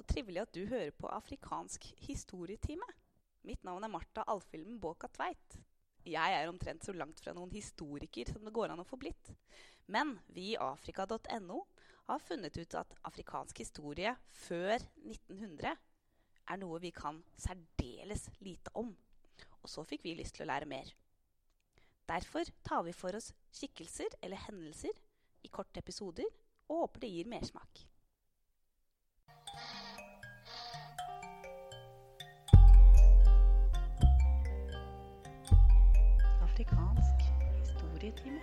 Så 0.00 0.06
trivelig 0.08 0.40
at 0.40 0.54
du 0.56 0.62
hører 0.64 0.94
på 0.96 1.10
afrikansk 1.12 1.84
historietime. 2.06 2.86
Mitt 3.44 3.66
navn 3.68 3.84
er 3.84 3.90
Marta 3.92 4.22
Alfhilmen 4.32 4.78
Båka 4.80 5.10
Tveit. 5.12 5.58
Jeg 6.08 6.36
er 6.38 6.48
omtrent 6.48 6.86
så 6.86 6.94
langt 6.96 7.20
fra 7.20 7.34
noen 7.36 7.52
historiker 7.52 8.30
som 8.32 8.46
det 8.46 8.54
går 8.56 8.72
an 8.72 8.80
å 8.80 8.86
få 8.88 8.96
blitt. 9.02 9.28
Men 9.92 10.14
vi 10.32 10.54
i 10.54 10.56
afrika.no 10.56 11.58
har 12.08 12.24
funnet 12.24 12.56
ut 12.56 12.78
at 12.80 12.96
afrikansk 13.10 13.60
historie 13.60 14.14
før 14.38 14.78
1900 15.02 15.74
er 15.74 16.62
noe 16.64 16.80
vi 16.80 16.94
kan 16.96 17.20
særdeles 17.36 18.30
lite 18.40 18.72
om. 18.80 18.94
Og 19.60 19.68
så 19.68 19.84
fikk 19.84 20.08
vi 20.08 20.16
lyst 20.16 20.38
til 20.38 20.46
å 20.46 20.50
lære 20.54 20.70
mer. 20.70 20.88
Derfor 22.08 22.48
tar 22.64 22.88
vi 22.88 22.96
for 22.96 23.20
oss 23.20 23.34
skikkelser 23.52 24.16
eller 24.24 24.48
hendelser 24.48 24.96
i 25.44 25.52
korte 25.52 25.84
episoder 25.84 26.32
og 26.70 26.86
håper 26.86 27.04
det 27.04 27.16
gir 27.18 27.34
mersmak. 27.36 27.89
Historietime. 38.00 38.40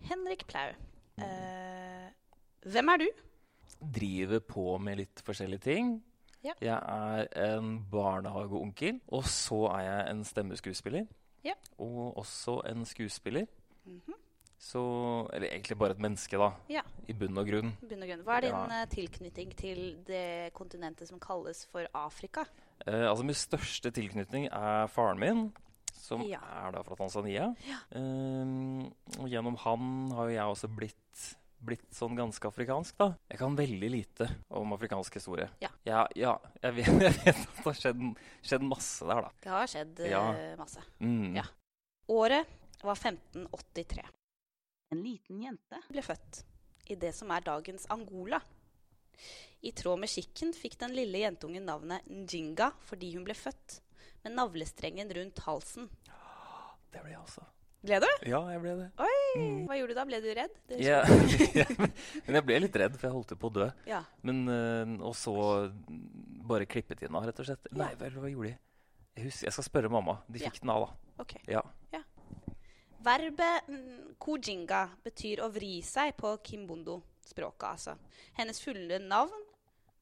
Henrik 0.00 0.46
Plau. 0.46 0.68
Eh, 1.18 2.10
hvem 2.66 2.88
er 2.88 2.96
du? 2.96 3.10
driver 3.80 4.42
på 4.44 4.76
med 4.76 4.98
litt 5.00 5.22
forskjellige 5.24 5.64
ting. 5.64 5.92
Ja. 6.44 6.52
Jeg 6.60 6.78
er 6.82 7.56
en 7.56 7.86
barnehageonkel, 7.90 9.00
og 9.08 9.24
så 9.24 9.66
er 9.76 9.80
jeg 9.84 10.10
en 10.10 10.24
stemmeskuespiller. 10.24 11.06
Ja. 11.44 11.52
Og 11.78 12.16
også 12.18 12.60
en 12.70 12.84
skuespiller. 12.84 13.46
Mhm. 13.84 14.14
Så 14.60 14.80
Eller 15.32 15.48
egentlig 15.48 15.78
bare 15.78 15.90
et 15.92 15.98
menneske, 15.98 16.36
da. 16.36 16.50
Ja. 16.68 16.82
I 17.08 17.12
bunn 17.16 17.38
og 17.38 17.46
grunn. 17.48 17.70
Bunn 17.80 18.02
og 18.02 18.08
grunn. 18.08 18.22
Hva 18.26 18.36
er 18.36 18.40
din 18.40 18.50
Ja. 18.50 18.82
eh, 18.82 18.86
tilknytning 18.92 19.54
til 19.56 19.96
det 20.06 20.52
kontinentet 20.52 21.08
som 21.08 21.18
kalles 21.18 21.66
for 21.72 21.86
Afrika? 21.94 22.44
Eh, 22.86 23.08
altså 23.08 23.24
Min 23.24 23.34
største 23.34 23.90
tilknytning 23.90 24.48
er 24.52 24.86
faren 24.86 25.18
min, 25.18 25.52
som 25.94 26.20
Ja. 26.22 26.40
er 26.66 26.72
da 26.72 26.82
fra 26.82 26.94
Tanzania. 26.94 27.54
Eh, 27.92 28.90
og 29.20 29.28
gjennom 29.28 29.56
han 29.56 30.10
har 30.10 30.24
jo 30.28 30.34
jeg 30.34 30.44
også 30.44 30.68
blitt, 30.76 31.36
blitt 31.60 31.86
sånn 31.94 32.16
ganske 32.18 32.48
afrikansk, 32.48 32.96
da. 33.00 33.10
Jeg 33.30 33.40
kan 33.40 33.56
veldig 33.58 33.90
lite 33.92 34.28
om 34.56 34.72
afrikansk 34.76 35.18
historie. 35.20 35.48
Ja. 35.62 35.70
ja, 35.84 36.04
ja 36.16 36.34
jeg, 36.62 36.76
vet, 36.78 36.88
jeg 37.06 37.16
vet 37.18 37.28
at 37.42 37.56
det 37.56 37.64
har 37.66 37.78
skjedd, 37.80 38.04
skjedd 38.52 38.64
masse 38.66 39.08
der, 39.08 39.26
da. 39.26 39.32
Det 39.44 39.52
har 39.54 39.72
skjedd 39.74 40.00
eh, 40.04 40.12
Ja. 40.14 40.22
masse. 40.60 40.84
Mm. 41.04 41.36
Ja. 41.36 41.44
Året 42.10 42.56
var 42.82 42.96
1583. 42.96 44.06
En 44.90 45.04
liten 45.04 45.42
jente 45.44 45.82
ble 45.90 46.02
født 46.02 46.42
i 46.90 46.96
det 46.98 47.12
som 47.14 47.30
er 47.30 47.44
dagens 47.46 47.84
Angola. 47.92 48.40
I 49.60 49.70
tråd 49.76 50.00
med 50.00 50.10
skikken 50.10 50.54
fikk 50.56 50.78
den 50.80 50.94
lille 50.96 51.20
jentungen 51.20 51.66
navnet 51.68 52.06
Njinga 52.08 52.70
fordi 52.88 53.12
hun 53.14 53.26
ble 53.28 53.36
født 53.36 53.76
med 54.24 54.34
navlestrengen 54.38 55.12
rundt 55.16 55.42
halsen. 55.44 55.90
Det 56.90 57.02
ble 57.04 57.12
jeg 57.12 57.20
også. 57.20 57.44
Ble 57.80 57.96
du? 58.02 58.06
Ja, 58.28 58.40
jeg 58.52 58.60
ble 58.60 58.72
det. 58.76 58.86
Oi! 59.00 59.16
Mm. 59.40 59.60
Hva 59.68 59.76
gjorde 59.78 59.94
du 59.94 59.98
da? 60.00 60.04
Ble 60.08 60.18
du 60.20 60.28
redd? 60.36 60.56
Ja. 60.82 60.98
Men 62.26 62.36
jeg 62.36 62.44
ble 62.48 62.58
litt 62.66 62.76
redd, 62.82 62.96
for 62.98 63.06
jeg 63.08 63.14
holdt 63.14 63.34
på 63.40 63.48
å 63.48 63.54
dø. 63.56 63.68
ja. 63.88 64.02
Men, 64.26 64.42
uh, 64.50 65.06
og 65.08 65.14
så 65.16 65.34
bare 66.50 66.66
klippet 66.68 67.06
inn 67.06 67.14
av, 67.16 67.24
rett 67.30 67.40
og 67.40 67.46
slett. 67.48 67.70
Ja. 67.70 67.78
Nei, 67.86 67.92
vel, 68.00 68.18
hva 68.20 68.28
gjorde 68.32 68.50
de? 68.50 68.56
Jeg, 69.16 69.26
husker, 69.28 69.46
jeg 69.48 69.56
skal 69.56 69.66
spørre 69.68 69.92
mamma. 69.92 70.18
De 70.28 70.42
Ja. 70.42 70.50
fikk 70.50 70.60
den 70.64 70.74
av, 70.74 70.88
da. 70.88 71.22
Ok. 71.24 71.36
Ja. 71.48 71.62
Verbet 73.00 73.68
mm, 73.70 74.16
kujinga 74.20 74.82
betyr 75.06 75.40
å 75.40 75.48
vri 75.54 75.78
seg 75.80 76.12
på 76.20 76.34
kimbondo-språket, 76.44 77.64
altså. 77.70 77.94
Hennes 78.36 78.60
fulle 78.60 78.98
navn 79.00 79.46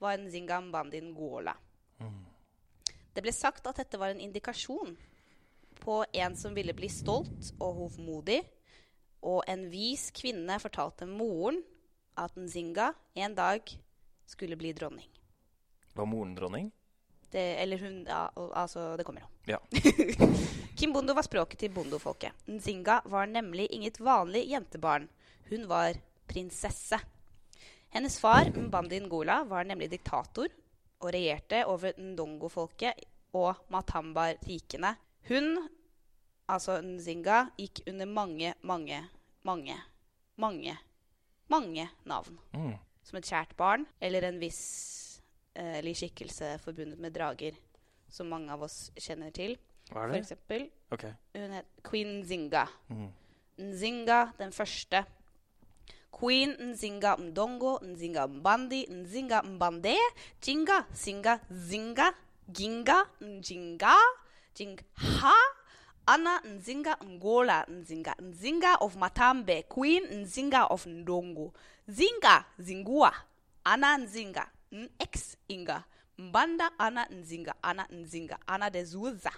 var 0.03 0.19
Nzinga 0.19 0.59
Mbandi 0.67 0.99
Ngola. 1.07 1.55
Mm. 2.03 2.17
Det 3.15 3.23
ble 3.23 3.33
sagt 3.35 3.67
at 3.71 3.79
dette 3.79 4.01
var 4.03 4.11
en 4.15 4.25
indikasjon 4.25 4.97
på 5.81 6.05
en 6.13 6.37
som 6.37 6.55
ville 6.55 6.75
bli 6.77 6.89
stolt 6.93 7.53
og 7.59 7.83
hovmodig, 7.83 8.43
og 9.27 9.43
en 9.51 9.67
vis 9.73 10.09
kvinne 10.15 10.59
fortalte 10.63 11.09
moren 11.11 11.61
at 12.19 12.37
Nzinga 12.39 12.93
en 13.19 13.35
dag 13.35 13.73
skulle 14.27 14.59
bli 14.59 14.73
dronning. 14.73 15.09
Var 15.95 16.07
moren 16.07 16.35
dronning? 16.35 16.71
Det, 17.31 17.63
eller 17.63 17.79
hun 17.79 18.07
ja, 18.09 18.31
Altså, 18.55 18.97
det 18.97 19.05
kommer 19.05 19.21
jo. 19.21 19.29
Ja. 19.45 19.59
Kimbondo 20.79 21.15
var 21.15 21.27
språket 21.27 21.59
til 21.59 21.73
bondofolket. 21.75 22.33
Nzinga 22.47 23.03
var 23.05 23.27
nemlig 23.27 23.67
inget 23.75 24.01
vanlig 24.01 24.47
jentebarn. 24.51 25.09
Hun 25.51 25.67
var 25.69 25.99
prinsesse. 26.27 27.01
Hennes 27.89 28.19
far, 28.21 28.51
Mbandi 28.55 29.01
Ngola, 29.01 29.43
var 29.49 29.65
nemlig 29.65 29.91
diktator 29.91 30.49
og 31.01 31.13
regjerte 31.15 31.63
over 31.67 31.97
Ndongo-folket 31.99 33.05
og 33.37 33.55
Matamba-rikene. 33.73 34.95
Hun, 35.29 35.59
altså 36.49 36.79
Nzinga, 36.81 37.51
gikk 37.61 37.83
under 37.91 38.09
mange, 38.09 38.55
mange, 38.63 39.03
mange, 39.45 39.75
mange, 40.37 40.77
mange 41.49 41.89
navn. 42.09 42.39
Mm. 42.55 42.77
Som 43.05 43.19
et 43.21 43.29
kjært 43.29 43.53
barn 43.57 43.85
eller 44.01 44.25
en 44.29 44.39
viss 44.41 44.63
eh, 45.53 45.85
skikkelse 45.85 46.55
forbundet 46.63 47.01
med 47.01 47.13
drager, 47.13 47.57
som 48.09 48.31
mange 48.33 48.53
av 48.53 48.65
oss 48.65 48.89
kjenner 48.97 49.33
til. 49.37 49.59
Hva 49.91 50.05
er 50.05 50.13
det? 50.13 50.15
For 50.15 50.23
eksempel 50.23 50.65
okay. 50.93 51.13
hun 51.37 51.57
het 51.59 51.69
Queen 51.85 52.21
Nzinga. 52.23 52.65
Mm. 52.89 53.11
Nzinga 53.69 54.19
den 54.39 54.53
første. 54.53 55.03
Queen 56.19 56.55
Nzinga 56.71 57.17
Mdongo, 57.21 57.75
Nzinga 57.85 58.25
Mbandi, 58.33 58.87
Nzinga 58.89 59.43
Mbande, 59.45 59.93
Jinga, 60.41 60.87
Singa, 60.95 61.37
Zinga, 61.53 62.09
Ginga, 62.49 63.03
Njinga, 63.21 63.95
Jingha, 64.59 65.35
Anna 66.07 66.41
Nzinga 66.45 66.97
Ngola, 67.05 67.65
Nzinga, 67.69 68.15
Nzinga 68.21 68.77
of 68.81 68.97
Matambe, 68.97 69.63
Queen 69.69 70.03
Nzinga 70.23 70.67
of 70.71 70.87
Ndongo, 70.87 71.53
Zinga, 71.89 72.45
Zingua, 72.59 73.13
Anna 73.65 73.99
Nzinga, 73.99 74.47
Nx 74.73 75.37
Inga, 75.49 75.85
Mbanda 76.19 76.71
Anna 76.79 77.07
Nzinga, 77.11 77.55
Anna 77.63 77.87
Nzinga, 77.91 78.39
Anna 78.47 78.71
de 78.71 78.85
Zuza. 78.85 79.31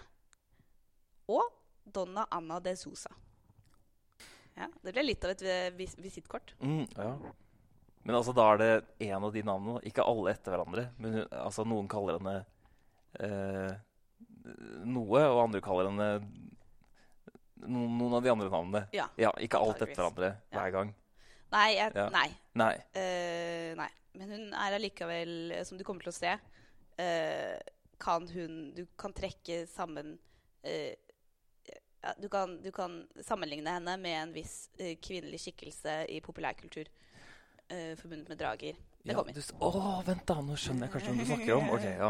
Og 1.28 1.52
Donna 1.84 2.26
Anna 2.30 2.60
de 2.60 2.76
Sousa. 2.76 3.10
Ja, 4.56 4.66
det 4.82 4.92
ble 4.92 5.04
litt 5.04 5.24
av 5.24 5.34
et 5.34 5.76
vis 5.76 5.94
visittkort. 5.98 6.54
Mm, 6.60 6.86
ja. 6.96 7.12
Men 8.02 8.16
altså, 8.16 8.32
da 8.32 8.46
er 8.52 8.58
det 8.58 8.70
en 9.10 9.24
av 9.24 9.32
de 9.32 9.42
navnene. 9.44 9.82
Ikke 9.86 10.04
alle 10.06 10.32
etter 10.32 10.54
hverandre. 10.54 10.88
Men 10.98 11.20
altså, 11.28 11.66
noen 11.68 11.88
kaller 11.90 12.18
henne 12.18 12.34
eh, 13.20 13.76
noe, 14.86 15.22
og 15.28 15.42
andre 15.44 15.60
kaller 15.64 15.90
henne 15.90 16.10
noen, 17.66 17.98
noen 17.98 18.14
av 18.16 18.24
de 18.24 18.32
andre 18.32 18.48
navnene. 18.48 18.86
Ja, 18.96 19.32
ikke 19.38 19.60
alt 19.60 19.82
etter 19.82 19.94
hverandre 19.94 20.30
Ja. 20.50 20.58
hver 20.58 20.70
gang. 20.78 20.94
Nei, 21.50 21.74
jeg, 21.74 21.92
Ja. 21.94 22.08
nei. 22.14 22.28
Nei. 22.54 22.74
Uh, 22.94 23.74
nei. 23.76 23.90
Men 24.14 24.30
hun 24.30 24.46
er 24.54 24.74
allikevel, 24.74 25.64
som 25.66 25.78
du 25.78 25.84
kommer 25.84 26.02
til 26.02 26.12
å 26.12 26.16
se, 26.16 26.32
uh, 27.00 27.58
kan 28.00 28.26
hun 28.28 28.72
Du 28.74 28.86
kan 28.96 29.12
trekke 29.12 29.66
sammen 29.68 30.18
uh, 30.64 30.94
ja, 32.00 32.14
du, 32.18 32.28
kan, 32.32 32.54
du 32.62 32.70
kan 32.72 33.06
sammenligne 33.20 33.74
henne 33.76 33.96
med 34.00 34.16
en 34.22 34.32
viss 34.32 34.70
kvinnelig 35.04 35.42
skikkelse 35.42 36.06
i 36.08 36.20
populærkultur 36.24 36.88
forbundet 38.00 38.28
med 38.32 38.38
drager. 38.40 38.78
Det 39.04 39.12
Ja, 39.12 39.18
kommer. 39.18 39.32
du, 39.36 39.40
å, 39.60 40.02
vent 40.06 40.24
da, 40.26 40.34
nå 40.40 40.56
skjønner 40.56 40.88
jeg 40.88 40.94
kanskje 40.94 41.10
hvem 41.12 41.18
du 41.20 41.26
snakker 41.28 41.54
om. 41.58 41.68
Ok, 41.76 41.84
ja. 41.84 42.08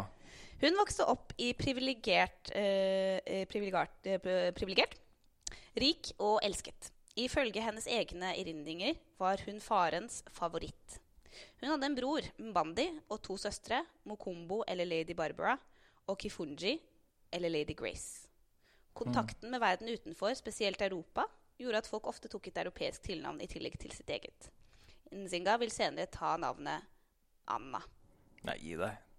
Hun 0.60 0.76
vokste 0.76 1.06
opp 1.08 1.32
i 1.40 1.54
privilegert, 1.56 2.50
eh, 2.52 3.20
eh, 3.24 3.46
privilegert, 3.48 4.06
eh, 4.06 4.52
privilegert, 4.52 4.98
rik 5.76 6.12
og 6.18 6.40
elsket. 6.44 6.90
Ifølge 7.16 7.62
hennes 7.64 7.86
egne 7.86 8.34
erindringer 8.36 8.98
var 9.18 9.40
hun 9.46 9.60
farens 9.60 10.22
favoritt. 10.30 11.00
Hun 11.60 11.70
hadde 11.70 11.86
en 11.86 11.96
bror, 11.96 12.22
Mbandi, 12.38 12.86
og 13.08 13.22
to 13.22 13.36
søstre, 13.36 13.86
Mokombo 14.04 14.62
eller 14.68 14.84
Lady 14.84 15.14
Barbara, 15.14 15.58
og 16.06 16.18
Kifunji 16.18 16.78
eller 17.32 17.48
Lady 17.48 17.74
Grace. 17.76 18.28
Kontakten 18.94 19.50
med 19.50 19.60
verden 19.60 19.88
utenfor, 19.88 20.34
spesielt 20.34 20.82
Europa, 20.82 21.24
gjorde 21.58 21.78
at 21.78 21.86
folk 21.86 22.06
ofte 22.06 22.28
tok 22.28 22.48
et 22.48 22.58
europeisk 22.58 23.02
tilnavn 23.02 23.40
i 23.40 23.46
tillegg 23.46 23.78
til 23.78 23.92
sitt 23.92 24.10
eget. 24.10 24.50
Nzinga 25.12 25.56
vil 25.58 25.70
senere 25.70 26.06
ta 26.06 26.36
navnet 26.36 26.84
Anna. 27.48 27.80
Nei, 28.44 28.58
gi 28.58 28.76
deg. 28.76 29.09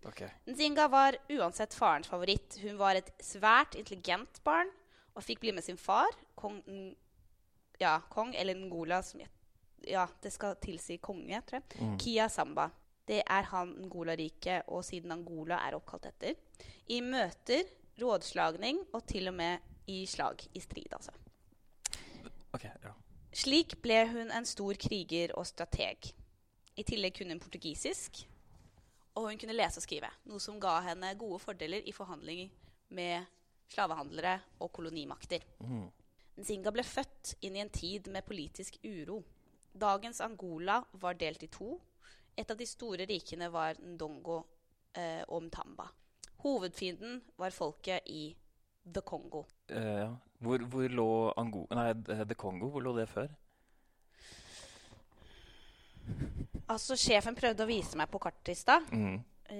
Jo. 0.00 0.08
Ok. 0.08 0.22
Nzinga 0.48 0.88
var 0.88 1.16
uansett 1.28 1.74
farens 1.74 2.08
favoritt. 2.08 2.58
Hun 2.62 2.78
var 2.80 2.96
et 2.96 3.10
svært 3.24 3.76
intelligent 3.76 4.40
barn 4.44 4.70
og 5.14 5.24
fikk 5.26 5.42
bli 5.42 5.52
med 5.52 5.64
sin 5.64 5.78
far, 5.80 6.14
kong, 6.38 6.60
ja, 7.80 7.98
kong 8.12 8.34
eller 8.34 8.56
Ngola, 8.56 9.02
som 9.02 9.20
Ja, 9.88 10.06
det 10.22 10.30
skal 10.32 10.58
tilsi 10.60 10.98
konge, 11.00 11.40
tror 11.48 11.60
jeg. 11.60 11.80
Mm. 11.80 11.98
Kia 11.98 12.28
Samba. 12.28 12.68
Det 13.08 13.22
er 13.24 13.46
han 13.48 13.72
Ngola-riket, 13.88 14.68
og 14.68 14.84
siden 14.84 15.12
Angola 15.12 15.56
er 15.66 15.74
oppkalt 15.74 16.06
etter. 16.06 16.36
I 16.92 17.00
møter, 17.00 17.64
rådslagning 18.00 18.82
og 18.92 19.06
til 19.08 19.28
og 19.28 19.34
med 19.34 19.58
i 19.88 20.04
slag. 20.06 20.44
I 20.54 20.60
strid, 20.60 20.92
altså. 20.92 21.12
Okay, 22.52 22.70
ja. 22.84 22.92
Slik 23.32 23.78
ble 23.82 24.04
hun 24.10 24.30
en 24.34 24.46
stor 24.46 24.76
kriger 24.78 25.32
og 25.38 25.46
strateg. 25.48 26.12
I 26.76 26.84
tillegg 26.86 27.16
kunne 27.16 27.34
hun 27.34 27.42
portugisisk, 27.42 28.24
og 29.16 29.26
hun 29.28 29.38
kunne 29.40 29.56
lese 29.56 29.80
og 29.80 29.84
skrive. 29.84 30.10
Noe 30.30 30.42
som 30.42 30.60
ga 30.62 30.78
henne 30.86 31.12
gode 31.18 31.40
fordeler 31.42 31.86
i 31.86 31.94
forhandlinger 31.94 32.50
med 32.96 33.26
slavehandlere 33.70 34.36
og 34.62 34.72
kolonimakter. 34.74 35.44
Mm. 35.62 35.88
Nzinga 36.40 36.72
ble 36.74 36.84
født 36.86 37.34
inn 37.46 37.58
i 37.58 37.62
en 37.62 37.72
tid 37.72 38.08
med 38.12 38.26
politisk 38.26 38.78
uro. 38.86 39.20
Dagens 39.70 40.20
Angola 40.24 40.80
var 41.02 41.18
delt 41.18 41.42
i 41.46 41.50
to. 41.52 41.76
Et 42.36 42.50
av 42.50 42.58
de 42.58 42.66
store 42.66 43.06
rikene 43.06 43.50
var 43.52 43.78
Ndongo 43.82 44.38
eh, 44.96 45.22
og 45.28 45.44
Mtamba. 45.46 45.86
Hovedfienden 46.40 47.20
var 47.36 47.52
folket 47.52 48.08
i 48.08 48.30
The 48.82 49.02
Congo. 49.06 49.44
Eh. 49.68 50.08
Hvor, 50.40 50.64
hvor 50.72 50.88
lå 50.88 51.10
Ango... 51.36 51.66
Nei, 51.76 51.92
The 52.24 52.34
Congo, 52.34 52.70
hvor 52.72 52.80
lå 52.80 52.94
det 52.96 53.10
før? 53.10 53.28
Altså, 56.70 56.94
Sjefen 56.96 57.34
prøvde 57.34 57.64
å 57.64 57.66
vise 57.68 57.96
meg 57.98 58.10
på 58.10 58.20
kartet 58.22 58.52
i 58.52 58.54
stad, 58.54 58.82
Mm. 58.92 59.16
uh, 59.50 59.54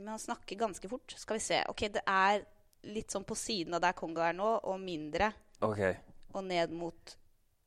men 0.00 0.08
han 0.08 0.18
snakker 0.18 0.56
ganske 0.56 0.88
fort. 0.88 1.14
Skal 1.16 1.36
vi 1.36 1.40
se. 1.40 1.62
Ok, 1.68 1.88
Det 1.92 2.02
er 2.06 2.44
litt 2.84 3.08
sånn 3.12 3.24
på 3.24 3.34
siden 3.36 3.74
av 3.74 3.80
der 3.80 3.92
Kongo 3.92 4.20
er 4.20 4.32
nå, 4.32 4.60
og 4.64 4.80
mindre. 4.80 5.32
Ok. 5.62 5.80
Og 6.34 6.44
ned 6.44 6.70
mot 6.72 7.16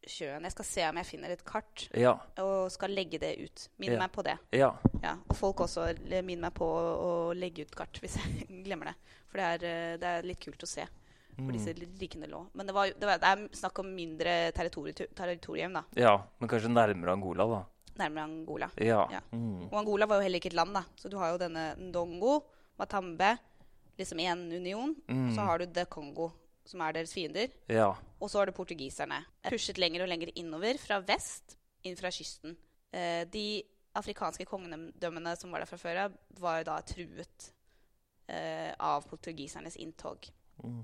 sjøen. 0.07 0.43
Jeg 0.43 0.51
skal 0.51 0.65
se 0.65 0.83
om 0.89 0.95
jeg 0.95 1.05
finner 1.05 1.31
et 1.31 1.43
kart 1.43 1.89
Ja. 1.93 2.13
og 2.37 2.71
skal 2.71 2.89
legge 2.89 3.19
det 3.19 3.37
ut. 3.39 3.67
Minn 3.79 3.91
Ja. 3.93 3.99
meg 3.99 4.11
på 4.11 4.23
det. 4.23 4.37
Ja. 4.53 4.73
Ja, 5.03 5.17
og 5.29 5.35
folk 5.35 5.57
også 5.57 5.93
minn 6.23 6.39
meg 6.39 6.53
på 6.53 6.63
å, 6.65 7.31
å 7.31 7.35
legge 7.35 7.61
ut 7.65 7.75
kart 7.75 7.93
hvis 8.01 8.15
jeg 8.15 8.63
glemmer 8.63 8.85
det. 8.85 8.95
For 9.27 9.37
det 9.37 9.43
er, 9.63 9.65
eh, 9.67 9.97
det 9.97 10.03
er 10.03 10.21
litt 10.23 10.39
kult 10.39 10.63
å 10.63 10.67
se 10.67 10.87
hvor 11.37 11.51
disse 11.53 11.73
Mm. 11.75 11.97
rikene 11.99 12.27
lå. 12.29 12.47
Men 12.55 12.65
det, 12.65 12.73
var, 12.73 12.85
det, 12.87 13.01
var, 13.05 13.17
det 13.19 13.23
er 13.27 13.49
snakk 13.53 13.79
om 13.79 13.85
mindre 13.95 14.51
territorium, 14.53 15.73
da. 15.73 15.83
ja. 15.95 16.15
Men 16.39 16.49
kanskje 16.49 16.69
nærmere 16.71 17.11
Angola, 17.13 17.45
da. 17.47 17.65
Nærmere 17.99 18.23
Angola. 18.27 18.69
Ja. 18.81 19.03
Ja. 19.11 19.21
Mm. 19.31 19.67
Og 19.69 19.77
Angola 19.81 20.07
var 20.09 20.19
jo 20.19 20.27
heller 20.27 20.41
ikke 20.41 20.51
et 20.53 20.57
land, 20.57 20.73
da. 20.77 20.83
Så 20.95 21.09
du 21.11 21.17
har 21.21 21.33
jo 21.33 21.41
denne 21.41 21.69
Ndongo, 21.79 22.39
Matambe, 22.77 23.35
liksom 23.97 24.21
én 24.21 24.43
union. 24.55 24.95
Mm. 25.07 25.31
Så 25.35 25.41
har 25.41 25.59
du 25.59 25.65
The 25.65 25.85
Congo, 25.85 26.29
som 26.65 26.81
er 26.85 26.97
deres 26.97 27.13
fiender. 27.13 27.49
Ja. 27.69 27.93
Og 28.19 28.29
så 28.29 28.39
har 28.41 28.49
du 28.49 28.55
portugiserne. 28.57 29.23
Pushet 29.49 29.77
lenger 29.81 30.05
og 30.05 30.11
lenger 30.11 30.31
innover, 30.35 30.77
fra 30.81 30.99
vest, 31.05 31.57
inn 31.83 31.97
fra 31.97 32.11
kysten. 32.13 32.57
Eh, 32.93 33.25
de 33.33 33.63
afrikanske 33.97 34.45
kongedømmene 34.45 35.35
som 35.37 35.51
var 35.51 35.63
der 35.63 35.69
fra 35.69 35.79
før 35.81 36.03
av, 36.05 36.17
var 36.39 36.63
da 36.67 36.77
truet 36.85 37.51
eh, 38.29 38.73
av 38.77 39.07
portugisernes 39.09 39.77
inntog. 39.81 40.29
Mm. 40.63 40.83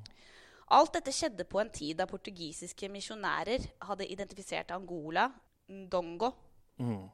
Alt 0.74 0.96
dette 0.96 1.14
skjedde 1.14 1.46
på 1.50 1.60
en 1.62 1.70
tid 1.74 2.00
da 2.00 2.08
portugisiske 2.10 2.90
misjonærer 2.90 3.66
hadde 3.88 4.08
identifisert 4.10 4.72
Angola, 4.74 5.28
Ndongo, 5.70 6.32
Mm. 6.80 7.10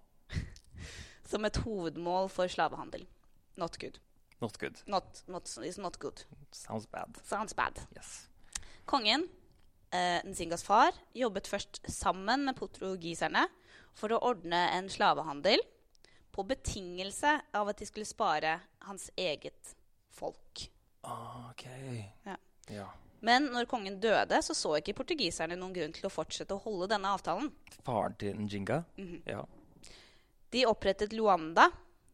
som 1.32 1.46
et 1.46 1.58
hovedmål 1.64 2.30
for 2.30 2.48
slavehandel. 2.48 3.06
Not 3.60 3.80
good. 3.80 4.00
Not 4.42 4.58
good. 4.60 4.82
Not, 4.88 5.24
not, 5.28 5.50
not 5.78 6.00
good. 6.00 6.24
Sounds 6.52 6.88
bad. 6.88 7.18
Sounds 7.26 7.54
bad. 7.54 7.80
Yes. 7.96 8.30
Kongen, 8.86 9.28
eh, 9.92 10.22
Nzingas 10.26 10.64
far, 10.64 10.96
jobbet 11.14 11.48
først 11.48 11.82
sammen 11.92 12.46
med 12.46 12.56
portugiserne 12.56 13.48
for 13.94 14.16
å 14.16 14.22
ordne 14.32 14.62
en 14.78 14.88
slavehandel 14.90 15.60
på 16.32 16.46
betingelse 16.48 17.36
av 17.54 17.70
at 17.70 17.82
de 17.82 17.86
skulle 17.90 18.08
spare 18.08 18.60
hans 18.88 19.10
eget 19.18 19.76
folk. 20.16 20.70
Ah, 21.04 21.50
OK. 21.52 21.66
Ja. 22.26 22.38
ja. 22.72 22.88
Men 23.26 23.50
når 23.52 23.68
kongen 23.68 23.98
døde, 24.00 24.38
så 24.46 24.56
så 24.56 24.78
ikke 24.78 24.96
portugiserne 25.02 25.58
noen 25.60 25.74
grunn 25.76 25.96
til 25.96 26.08
å 26.08 26.12
fortsette 26.14 26.56
å 26.56 26.62
holde 26.64 26.88
denne 26.94 27.12
avtalen. 27.12 27.50
Faren 27.84 28.16
til 28.20 28.38
Njinga? 28.40 28.84
Mhm. 28.98 29.24
Ja. 29.28 29.44
De 30.52 30.66
opprettet 30.66 31.14
Luanda, 31.14 31.68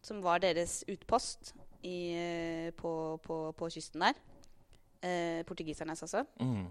som 0.04 0.22
var 0.22 0.42
deres 0.44 0.84
utpost 0.92 1.54
i, 1.86 2.13
eh, 2.18 2.72
på, 2.75 3.19
på, 3.24 3.38
på 3.56 3.69
kysten 3.72 4.02
der. 4.04 4.18
Eh, 5.06 5.44
portugisernes, 5.46 6.02
altså. 6.02 6.25
Mm. 6.42 6.66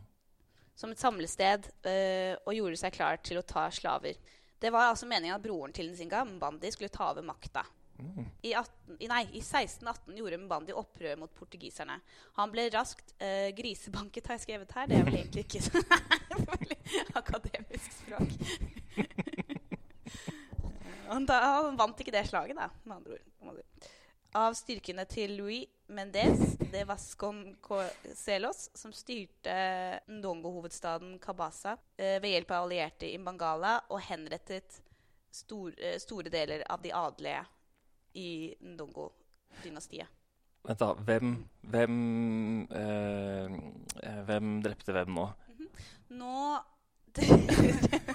som 0.74 0.90
et 0.90 0.98
samlested 0.98 1.68
eh, 1.86 2.34
og 2.42 2.56
gjorde 2.56 2.76
seg 2.80 2.92
klar 2.96 3.20
til 3.22 3.38
å 3.38 3.44
ta 3.46 3.68
slaver. 3.70 4.16
Det 4.58 4.72
var 4.74 4.88
altså 4.90 5.06
meningen 5.06 5.36
at 5.36 5.42
broren 5.44 5.72
til 5.72 5.86
Nzinga, 5.92 6.24
Mbandi, 6.26 6.72
skulle 6.74 6.90
ta 6.90 7.12
over 7.12 7.22
makta. 7.22 7.62
Mm. 7.98 8.24
I, 8.42 8.54
18, 8.54 8.96
nei, 9.08 9.22
I 9.32 9.40
1618 9.40 10.16
gjorde 10.18 10.38
Mbandi 10.42 10.74
opprør 10.74 11.18
mot 11.20 11.34
portugiserne. 11.34 12.00
Han 12.38 12.52
ble 12.52 12.66
raskt 12.74 13.14
uh, 13.22 13.50
grisebanket, 13.56 14.26
har 14.26 14.38
jeg 14.38 14.46
skrevet 14.48 14.74
her. 14.74 14.88
Det 14.90 14.98
er 14.98 15.06
vel 15.06 15.18
egentlig 15.20 15.44
ikke 15.46 15.62
så 15.62 15.82
akademisk 17.22 17.94
språk. 18.00 18.34
han, 21.12 21.28
da, 21.30 21.38
han 21.60 21.78
vant 21.78 22.02
ikke 22.02 22.14
det 22.14 22.26
slaget, 22.30 22.58
da, 22.58 22.70
med 22.84 22.98
andre 22.98 23.18
ord. 23.18 23.90
Av 24.34 24.56
styrkene 24.58 25.04
til 25.06 25.36
Louis 25.38 25.70
Mendez 25.94 26.56
de 26.72 26.80
Vasconcelos, 26.88 28.66
som 28.74 28.90
styrte 28.90 29.54
Ndongo-hovedstaden 30.10 31.20
Kabasa 31.22 31.76
uh, 31.78 32.16
ved 32.18 32.32
hjelp 32.32 32.50
av 32.50 32.66
allierte 32.66 33.06
i 33.06 33.20
Bangala 33.22 33.76
og 33.94 34.02
henrettet 34.08 34.82
stor, 35.30 35.70
uh, 35.78 35.94
store 36.02 36.34
deler 36.34 36.66
av 36.66 36.82
de 36.82 36.90
adelige 36.90 37.44
i 38.14 38.54
Ndongo-dynastiet. 38.62 40.08
Vent, 40.64 40.80
da. 40.80 40.94
Hvem 40.94 41.34
Hvem 41.68 41.96
eh, 42.72 43.56
Hvem 44.24 44.54
drepte 44.64 44.94
hvem 44.96 45.10
nå? 45.18 45.26
Nå 46.16 46.38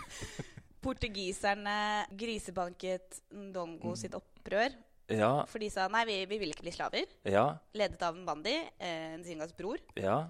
Portugiserne 0.83 2.05
grisebanket 2.15 3.19
Ndongo 3.35 3.95
sitt 3.99 4.15
opprør, 4.15 4.73
Ja. 5.11 5.43
for 5.49 5.59
de 5.59 5.69
sa 5.73 5.87
nei, 5.91 6.05
vi, 6.07 6.17
vi 6.29 6.37
vil 6.39 6.53
ikke 6.53 6.63
bli 6.65 6.71
slaver. 6.73 7.05
Ja. 7.27 7.45
Ledet 7.75 8.01
av 8.05 8.15
Mbandi, 8.15 8.53
eh, 8.79 9.15
Nzingas 9.19 9.51
bror. 9.57 9.79
Ja. 9.99 10.29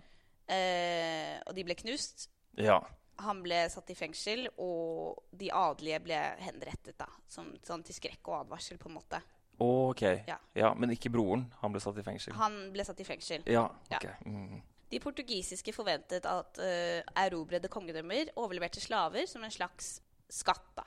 Eh, 0.50 1.38
og 1.46 1.54
de 1.54 1.64
ble 1.68 1.76
knust. 1.78 2.30
Ja. 2.58 2.80
Han 3.22 3.44
ble 3.44 3.66
satt 3.70 3.90
i 3.92 3.98
fengsel, 4.00 4.48
og 4.58 5.26
de 5.36 5.52
adelige 5.52 6.00
ble 6.06 6.20
henrettet. 6.40 6.96
da, 6.98 7.08
som, 7.28 7.52
sånn 7.64 7.84
Til 7.84 7.94
skrekk 8.00 8.28
og 8.32 8.40
advarsel, 8.46 8.78
på 8.80 8.90
en 8.90 8.96
måte. 8.96 9.20
OK. 9.60 10.02
Ja. 10.28 10.38
Ja, 10.56 10.74
Men 10.74 10.92
ikke 10.96 11.10
broren. 11.14 11.48
Han 11.62 11.72
ble 11.74 11.82
satt 11.84 11.98
i 11.98 12.04
fengsel. 12.06 12.34
Han 12.40 12.72
ble 12.74 12.86
satt 12.88 13.00
i 13.00 13.08
fengsel. 13.08 13.44
Ja. 13.48 13.68
Ja. 13.92 13.98
ok. 13.98 14.26
Mm. 14.26 14.62
De 14.90 15.00
portugisiske 15.00 15.74
forventet 15.76 16.26
at 16.26 16.58
uh, 16.58 17.02
erobrede 17.22 17.70
kongedømmer 17.70 18.32
overleverte 18.42 18.82
slaver 18.82 19.28
som 19.30 19.44
en 19.46 19.54
slags 19.54 20.00
skatt. 20.30 20.66
da. 20.76 20.84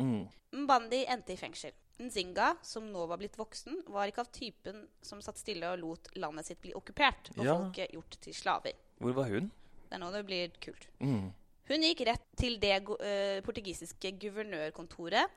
Mm. 0.00 0.22
Mbandi 0.62 1.02
endte 1.12 1.34
i 1.34 1.36
fengsel. 1.40 1.74
Nzinga, 2.00 2.54
som 2.64 2.84
nå 2.92 3.06
var 3.08 3.16
blitt 3.20 3.36
voksen, 3.40 3.82
var 3.92 4.08
ikke 4.08 4.20
av 4.24 4.30
typen 4.32 4.82
som 5.04 5.20
satt 5.24 5.38
stille 5.40 5.68
og 5.72 5.80
lot 5.80 6.10
landet 6.20 6.48
sitt 6.48 6.60
bli 6.60 6.74
okkupert 6.76 7.30
og 7.38 7.44
Ja. 7.44 7.54
folket 7.56 7.92
gjort 7.96 8.18
til 8.20 8.34
slaver. 8.36 8.72
Hvor 9.00 9.12
var 9.16 9.28
hun? 9.32 9.50
Det 9.88 9.96
er 9.96 10.02
nå 10.02 10.10
det 10.12 10.24
blir 10.28 10.50
kult. 10.60 10.88
Mm. 11.00 11.32
Hun 11.68 11.82
gikk 11.82 12.04
rett 12.06 12.26
til 12.36 12.58
det 12.62 12.74
eh, 13.00 13.40
portugisiske 13.42 14.12
guvernørkontoret 14.22 15.28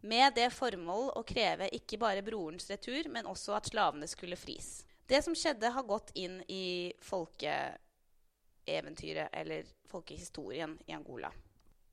med 0.00 0.34
det 0.34 0.50
formål 0.54 1.10
å 1.18 1.22
kreve 1.26 1.68
ikke 1.74 1.98
bare 2.00 2.22
brorens 2.26 2.70
retur, 2.70 3.08
men 3.10 3.26
også 3.26 3.54
at 3.58 3.66
slavene 3.70 4.06
skulle 4.10 4.36
fris. 4.38 4.84
Det 5.08 5.22
som 5.24 5.34
skjedde, 5.36 5.70
har 5.72 5.82
gått 5.88 6.10
inn 6.20 6.42
i 6.52 6.92
folkeeventyret, 7.02 9.28
eller 9.32 9.64
folkehistorien, 9.88 10.78
i 10.86 10.92
Angola. 10.92 11.32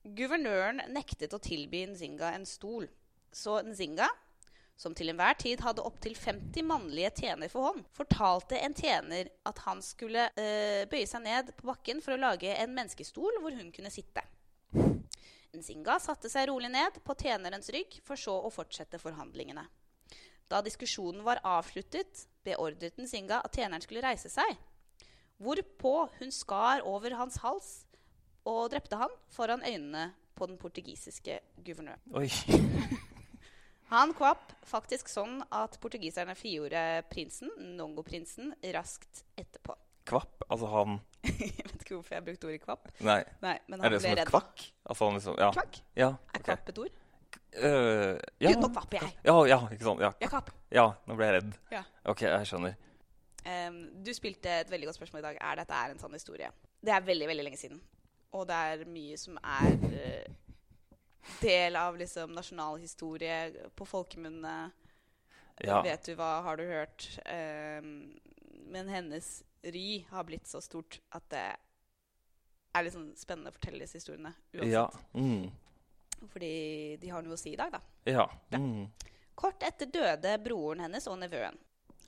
Guvernøren 0.06 0.80
nektet 0.94 1.34
å 1.34 1.38
tilby 1.42 1.86
Nzinga 1.90 2.30
en 2.36 2.46
stol, 2.46 2.86
så 3.32 3.62
Nzinga, 3.66 4.06
som 4.76 4.94
til 4.94 5.08
enhver 5.10 5.34
tid 5.40 5.60
hadde 5.64 5.82
opptil 5.88 6.14
50 6.14 6.62
mannlige 6.68 7.10
tjener 7.22 7.48
for 7.50 7.62
hånd, 7.70 7.84
fortalte 7.96 8.58
en 8.60 8.74
tjener 8.76 9.28
at 9.48 9.58
han 9.64 9.80
skulle 9.82 10.28
øh, 10.36 10.84
bøye 10.92 11.06
seg 11.08 11.22
ned 11.24 11.44
på 11.56 11.66
bakken 11.70 12.02
for 12.04 12.14
å 12.14 12.20
lage 12.20 12.52
en 12.52 12.74
menneskestol 12.76 13.40
hvor 13.40 13.52
hun 13.56 13.72
kunne 13.74 13.90
sitte. 13.92 14.22
Nzinga 15.54 15.98
satte 16.02 16.30
seg 16.32 16.48
rolig 16.50 16.70
ned 16.72 16.98
på 17.04 17.14
tjenerens 17.18 17.70
rygg, 17.74 17.98
for 18.04 18.18
så 18.20 18.34
å 18.40 18.52
fortsette 18.52 19.00
forhandlingene. 19.02 19.66
Da 20.50 20.62
diskusjonen 20.62 21.24
var 21.26 21.42
avsluttet, 21.46 22.26
beordret 22.46 22.98
Nzinga 22.98 23.42
at 23.44 23.56
tjeneren 23.58 23.82
skulle 23.82 24.04
reise 24.04 24.30
seg, 24.30 24.56
hvorpå 25.42 26.08
hun 26.20 26.32
skar 26.32 26.84
over 26.86 27.16
hans 27.18 27.40
hals 27.42 27.72
og 28.46 28.70
drepte 28.72 28.98
han 29.00 29.12
foran 29.34 29.64
øynene 29.66 30.12
på 30.36 30.46
den 30.46 30.58
portugisiske 30.60 31.40
guvernøren. 31.64 32.02
Oi. 32.14 32.28
Han 33.86 34.10
kvapp 34.18 34.50
faktisk 34.66 35.06
sånn 35.06 35.44
at 35.54 35.76
portugiserne 35.78 36.34
frigjorde 36.34 36.80
prinsen, 37.06 37.52
Nongo-prinsen, 37.78 38.50
raskt 38.74 39.22
etterpå. 39.38 39.76
Kvapp? 40.06 40.42
Altså 40.50 40.70
han 40.72 40.96
vet 41.86 41.92
ikke 41.92 41.98
hvorfor 42.00 42.16
jeg 42.16 42.24
brukte 42.26 42.48
ordet 42.50 42.62
kvapp. 42.64 42.88
Nei. 43.06 43.18
Nei, 43.42 43.58
men 43.70 43.80
Er 43.84 43.90
det 43.94 44.00
som 44.02 44.10
et 44.10 44.18
redd. 44.18 44.30
kvakk? 44.30 44.64
Altså 44.90 45.10
liksom 45.14 45.36
Ja. 45.38 45.50
Kvakk? 45.54 45.78
ja 45.96 46.08
Er 46.34 46.40
ok. 46.40 46.44
kvapp 46.44 46.68
et 46.68 46.78
ord? 46.78 47.02
Uh, 47.56 48.18
ja. 48.40 48.50
Gud, 48.52 48.60
nå 48.60 48.68
kvapper 48.68 48.98
jeg. 49.00 49.12
Ja, 49.24 49.34
ja, 49.48 49.58
ikke 49.72 49.84
sant. 49.84 50.00
Ja. 50.00 50.10
Jeg 50.20 50.28
kvapp. 50.28 50.50
ja, 50.70 50.86
nå 51.06 51.16
ble 51.16 51.24
jeg 51.26 51.34
redd. 51.38 51.52
Ja. 51.72 51.82
OK, 52.04 52.22
jeg 52.22 52.46
skjønner. 52.46 52.74
Um, 53.46 54.02
du 54.04 54.10
spilte 54.12 54.50
et 54.60 54.70
veldig 54.70 54.86
godt 54.90 54.98
spørsmål 54.98 55.20
i 55.22 55.26
dag. 55.28 55.38
Er 55.40 55.56
dette 55.62 55.72
er 55.72 55.90
en 55.94 55.98
sann 56.02 56.12
historie? 56.12 56.50
Det 56.82 56.92
er 56.92 57.00
veldig 57.06 57.28
veldig 57.28 57.44
lenge 57.46 57.56
siden. 57.60 57.80
Og 58.32 58.46
det 58.48 58.54
er 58.56 58.84
mye 58.90 59.16
som 59.16 59.38
er 59.38 59.78
uh, 59.86 60.26
del 61.40 61.76
av 61.76 61.96
liksom 61.96 62.34
nasjonal 62.34 62.76
historie 62.82 63.68
på 63.76 63.86
folkemunne. 63.88 64.56
Ja. 65.64 65.80
Vet 65.82 66.04
du 66.10 66.14
hva, 66.18 66.42
har 66.44 66.56
du 66.60 66.64
hørt? 66.68 67.06
Um, 67.24 68.18
men 68.68 68.88
hennes 68.90 69.42
ry 69.64 70.04
har 70.10 70.24
blitt 70.28 70.46
så 70.50 70.60
stort 70.60 71.00
at 71.16 71.24
det 71.32 71.46
er 72.78 72.90
sånn 72.90 73.10
spennende 73.16 73.50
å 73.52 73.56
fortelle 73.56 73.80
disse 73.84 73.98
historiene. 74.00 74.34
Uansett. 74.54 74.72
Ja. 74.72 74.86
Mm. 75.14 75.50
Fordi 76.32 76.96
de 77.00 77.08
har 77.12 77.22
noe 77.22 77.36
å 77.36 77.38
si 77.40 77.52
i 77.52 77.56
dag, 77.60 77.72
da. 77.72 77.80
Ja. 78.08 78.26
Ja. 78.50 78.58
Mm. 78.58 78.86
Kort 79.36 79.62
etter 79.62 79.86
døde 79.92 80.38
broren 80.42 80.80
hennes 80.86 81.06
og 81.12 81.18
nevøen. 81.20 81.58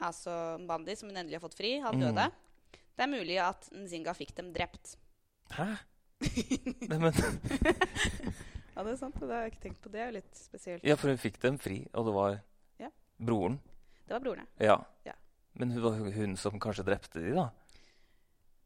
Altså 0.00 0.32
Bandi, 0.66 0.94
som 0.96 1.08
hun 1.10 1.16
endelig 1.20 1.36
har 1.40 1.44
fått 1.48 1.58
fri. 1.58 1.78
Han 1.84 1.94
Mm. 1.98 2.00
døde. 2.06 2.30
Det 2.96 3.04
er 3.04 3.12
mulig 3.12 3.38
at 3.38 3.68
Nzinga 3.72 4.14
fikk 4.14 4.34
dem 4.34 4.52
drept. 4.52 4.96
Hæ? 5.50 5.76
Neimen 6.88 7.12
Ja, 8.74 8.84
det 8.86 8.92
er 8.92 8.96
sant. 9.00 9.14
Det 9.18 9.28
har 9.28 9.42
jeg 9.46 9.52
ikke 9.52 9.62
tenkt 9.68 9.80
på. 9.82 9.90
Det 9.90 10.00
er 10.00 10.06
jo 10.10 10.16
litt 10.18 10.34
spesielt. 10.38 10.84
ja, 10.86 10.94
for 10.96 11.08
hun 11.10 11.18
fikk 11.18 11.38
dem 11.42 11.58
fri, 11.58 11.80
og 11.94 12.06
det 12.06 12.14
var 12.14 12.40
Ja. 12.78 12.90
broren. 13.18 13.58
Det 14.06 14.14
var 14.14 14.20
broren, 14.24 14.46
Ja. 14.58 14.78
Ja. 15.04 15.12
Men 15.58 15.70
hun 15.70 15.82
var 15.82 15.96
hun 16.14 16.36
som 16.36 16.58
kanskje 16.60 16.84
drepte 16.86 17.20
de, 17.20 17.34
da? 17.34 17.48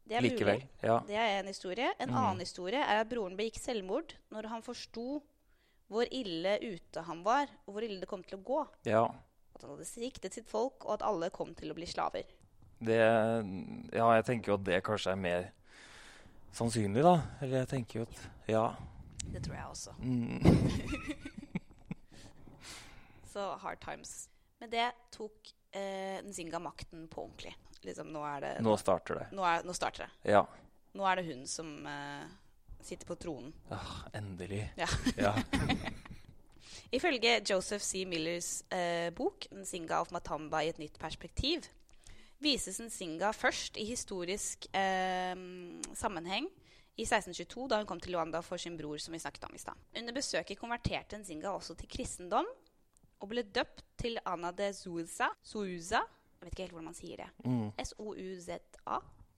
Det 0.05 0.17
er 0.17 0.21
Likevel. 0.25 0.59
mulig. 0.59 0.69
Ja. 0.83 0.99
Det 1.07 1.15
er 1.15 1.39
en 1.39 1.47
historie. 1.47 1.91
En 1.99 2.09
Mm. 2.09 2.15
annen 2.17 2.39
historie 2.39 2.79
er 2.81 2.99
at 3.01 3.09
broren 3.09 3.37
begikk 3.37 3.57
selvmord 3.59 4.13
når 4.31 4.47
han 4.49 4.61
forsto 4.61 5.21
hvor 5.89 6.07
ille 6.11 6.57
ute 6.61 7.01
han 7.03 7.23
var, 7.23 7.47
og 7.67 7.73
hvor 7.75 7.83
ille 7.83 7.99
det 7.99 8.07
kom 8.09 8.23
til 8.23 8.37
å 8.39 8.43
gå. 8.43 8.67
ja. 8.85 9.05
At 9.55 9.61
han 9.61 9.69
hadde 9.77 9.85
sviktet 9.85 10.33
sitt 10.33 10.47
folk, 10.49 10.83
og 10.85 10.93
at 10.95 11.01
alle 11.03 11.29
kom 11.29 11.53
til 11.55 11.69
å 11.71 11.75
bli 11.75 11.85
slaver. 11.85 12.23
Det 12.81 12.97
Ja, 13.93 14.11
jeg 14.15 14.25
tenker 14.25 14.47
jo 14.47 14.53
at 14.55 14.63
det 14.63 14.83
kanskje 14.83 15.11
er 15.11 15.15
mer 15.15 15.51
sannsynlig, 16.51 17.03
da. 17.03 17.21
Eller 17.41 17.59
jeg 17.59 17.67
tenker 17.69 17.99
jo 17.99 18.01
at 18.01 18.27
Ja. 18.47 18.75
Det 19.31 19.41
tror 19.43 19.55
jeg 19.55 19.65
også. 19.65 19.93
Mm. 20.01 20.41
Så 23.25 23.55
hard 23.57 23.79
times. 23.81 24.29
Med 24.59 24.69
det 24.71 24.91
tok 25.11 25.53
eh, 25.71 26.21
Nzinga 26.23 26.59
makten 26.59 27.07
på 27.07 27.23
ordentlig. 27.27 27.55
Liksom, 27.83 28.11
nå 28.13 28.23
er 28.27 28.45
det 28.45 28.53
Nå 28.63 28.75
starter 28.79 29.21
det. 29.21 29.27
Nå, 29.35 29.43
er, 29.47 29.65
nå 29.67 29.75
starter 29.75 30.05
det. 30.05 30.31
Ja. 30.35 30.45
Nå 30.93 31.05
er 31.09 31.19
det 31.19 31.27
hun 31.27 31.45
som 31.49 31.69
uh, 31.87 32.25
sitter 32.83 33.09
på 33.09 33.17
tronen. 33.19 33.53
Ah, 33.73 34.03
endelig. 34.13 34.65
Ja. 34.79 34.89
ja. 35.17 35.35
Ifølge 36.97 37.39
Joseph 37.49 37.83
C. 37.83 38.03
Millers 38.05 38.63
uh, 38.73 39.09
bok 39.15 39.47
'Nzinga 39.51 40.01
of 40.01 40.11
Matamba 40.13 40.61
i 40.63 40.69
et 40.73 40.81
nytt 40.81 40.99
perspektiv' 41.01 41.69
vises 42.43 42.79
Nzinga 42.83 43.31
først 43.33 43.77
i 43.79 43.85
historisk 43.87 44.67
uh, 44.75 45.33
sammenheng 45.95 46.49
i 46.93 47.05
1622, 47.07 47.67
da 47.71 47.79
hun 47.79 47.87
kom 47.89 48.01
til 48.03 48.13
Luanda 48.13 48.43
for 48.45 48.61
sin 48.61 48.75
bror, 48.77 48.99
som 49.01 49.15
vi 49.15 49.21
snakket 49.21 49.47
om 49.47 49.55
i 49.55 49.61
stad. 49.61 49.79
Under 49.97 50.13
besøket 50.13 50.59
konverterte 50.59 51.17
Nzinga 51.17 51.49
også 51.49 51.73
til 51.79 51.89
kristendom 51.89 52.49
og 53.23 53.31
ble 53.31 53.45
døpt 53.55 53.85
til 53.97 54.19
Ana 54.27 54.51
de 54.53 54.69
Souza. 54.75 55.31
Souza. 55.41 56.03
Jeg 56.43 56.49
vet 56.49 56.55
ikke 56.57 56.63
helt 56.65 56.73
hvordan 56.75 56.89
man 56.89 56.97
sier 56.97 57.21
det. 57.23 57.27
Mm. 57.47 57.67
S-O-U-Z-A. 57.79 58.97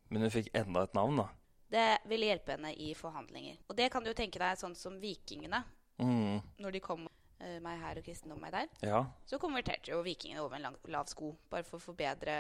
Men 0.10 0.26
hun 0.26 0.32
fikk 0.34 0.48
enda 0.58 0.82
et 0.88 0.96
navn, 0.98 1.20
da. 1.22 1.28
Det 1.76 1.84
ville 2.10 2.26
hjelpe 2.32 2.56
henne 2.56 2.72
i 2.82 2.88
forhandlinger. 2.98 3.60
Og 3.70 3.78
det 3.78 3.92
kan 3.94 4.02
du 4.06 4.10
jo 4.10 4.16
tenke 4.18 4.42
deg 4.42 4.58
sånn 4.58 4.74
som 4.78 4.98
vikingene. 5.02 5.60
Mm. 6.02 6.42
Når 6.62 6.74
de 6.74 6.82
kom 6.82 7.06
uh, 7.06 7.60
meg 7.62 7.78
her 7.82 8.00
og 8.02 8.06
kristendom 8.08 8.42
meg 8.42 8.56
der, 8.56 8.70
Ja. 8.90 9.04
så 9.30 9.38
konverterte 9.42 9.94
jo 9.94 10.02
vikingene 10.06 10.42
over 10.42 10.58
en 10.58 10.66
lang, 10.66 10.78
lav 10.90 11.06
sko. 11.14 11.36
Bare 11.52 11.64
for 11.68 11.78
å 11.78 11.86
forbedre 11.86 12.26
bedre 12.26 12.38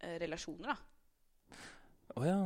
eh, 0.00 0.16
relasjoner, 0.22 0.72
da. 0.72 1.60
Å 2.16 2.24
ja. 2.24 2.40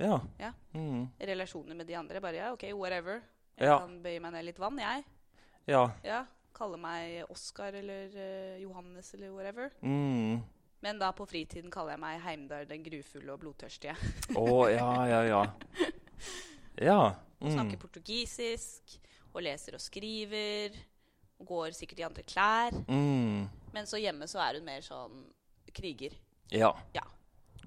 Ja. 0.00 0.16
Ja. 0.40 0.52
Mm. 0.72 1.10
Relasjoner 1.20 1.76
med 1.76 1.86
de 1.86 1.94
andre. 2.00 2.20
Bare 2.24 2.40
ja, 2.40 2.52
OK, 2.56 2.64
whatever. 2.72 3.20
Jeg 3.60 3.68
Ja. 3.68 3.78
kan 3.84 4.00
bøye 4.02 4.20
meg 4.20 4.32
ned 4.32 4.44
litt 4.48 4.58
vann, 4.58 4.78
jeg. 4.80 5.04
Ja. 5.68 5.90
Ja, 6.04 6.24
Kalle 6.56 6.76
meg 6.80 7.28
Oskar 7.30 7.72
eller 7.78 8.08
uh, 8.16 8.56
Johannes 8.60 9.12
eller 9.14 9.30
whatever. 9.32 9.70
Mm. 9.82 10.40
Men 10.82 10.98
da 10.98 11.10
på 11.12 11.26
fritiden 11.28 11.70
kaller 11.70 11.92
jeg 11.92 12.00
meg 12.00 12.20
Heimdal 12.24 12.66
den 12.70 12.82
grufulle 12.86 13.32
og 13.34 13.40
blodtørstige. 13.42 13.96
Å, 14.36 14.46
ja, 14.72 14.90
ja, 15.10 15.22
ja. 15.28 15.42
Ja. 16.80 17.00
Og 17.40 17.48
Mm. 17.48 17.54
snakker 17.56 17.78
portugisisk 17.80 18.98
og 19.34 19.42
leser 19.42 19.74
og 19.76 19.80
skriver. 19.80 20.74
Og 21.40 21.46
går 21.48 21.70
sikkert 21.76 21.98
i 22.00 22.04
andre 22.04 22.22
klær. 22.22 22.74
Mm. 22.88 23.48
Men 23.72 23.86
så 23.88 23.96
hjemme 24.00 24.26
så 24.28 24.40
er 24.44 24.58
hun 24.58 24.64
mer 24.66 24.80
sånn 24.84 25.22
kriger. 25.72 26.12
Ja. 26.52 26.72
Ja. 26.94 27.04